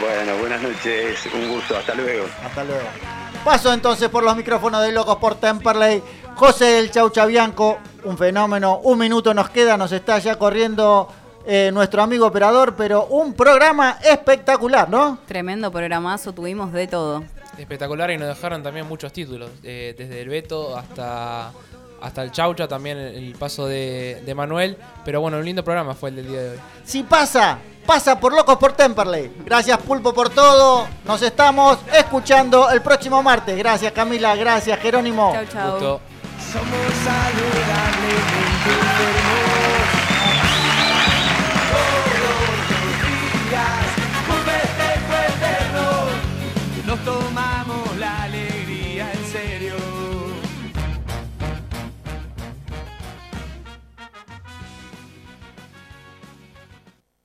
[0.00, 2.26] Bueno, buenas noches, un gusto, hasta luego.
[2.44, 3.17] Hasta luego.
[3.44, 6.02] Paso entonces por los micrófonos de Locos por Temperley.
[6.34, 8.78] José el Chaucha Bianco, un fenómeno.
[8.78, 11.08] Un minuto nos queda, nos está ya corriendo
[11.46, 15.18] eh, nuestro amigo operador, pero un programa espectacular, ¿no?
[15.26, 17.24] Tremendo programazo, tuvimos de todo.
[17.56, 21.50] Espectacular y nos dejaron también muchos títulos, eh, desde el Beto hasta,
[22.00, 24.76] hasta el Chaucha, también el, paso de, de Manuel.
[25.04, 26.58] Pero bueno, un lindo programa fue el del día de hoy.
[26.84, 29.32] Si pasa, pasa por Locos por Temperley.
[29.44, 30.86] Gracias Pulpo por todo.
[31.04, 33.56] Nos estamos escuchando el próximo martes.
[33.56, 35.32] Gracias Camila, gracias Jerónimo.
[35.32, 35.70] Chau, chau.
[35.72, 36.00] Gusto.
[36.52, 39.17] Somos saludablemente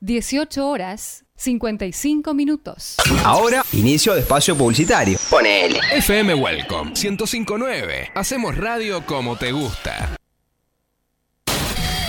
[0.03, 2.97] 18 horas 55 minutos.
[3.23, 5.17] Ahora, inicio de espacio publicitario.
[5.29, 5.79] Ponele.
[5.93, 8.11] FM Welcome 1059.
[8.13, 10.17] Hacemos radio como te gusta.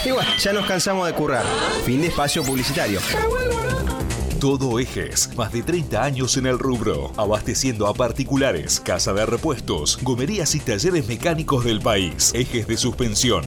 [0.04, 1.46] Y bueno, ya nos cansamos de currar.
[1.84, 2.98] Fin de espacio publicitario.
[4.44, 9.98] Todo Ejes, más de 30 años en el rubro, abasteciendo a particulares, casa de repuestos,
[10.02, 13.42] gomerías y talleres mecánicos del país, ejes de suspensión,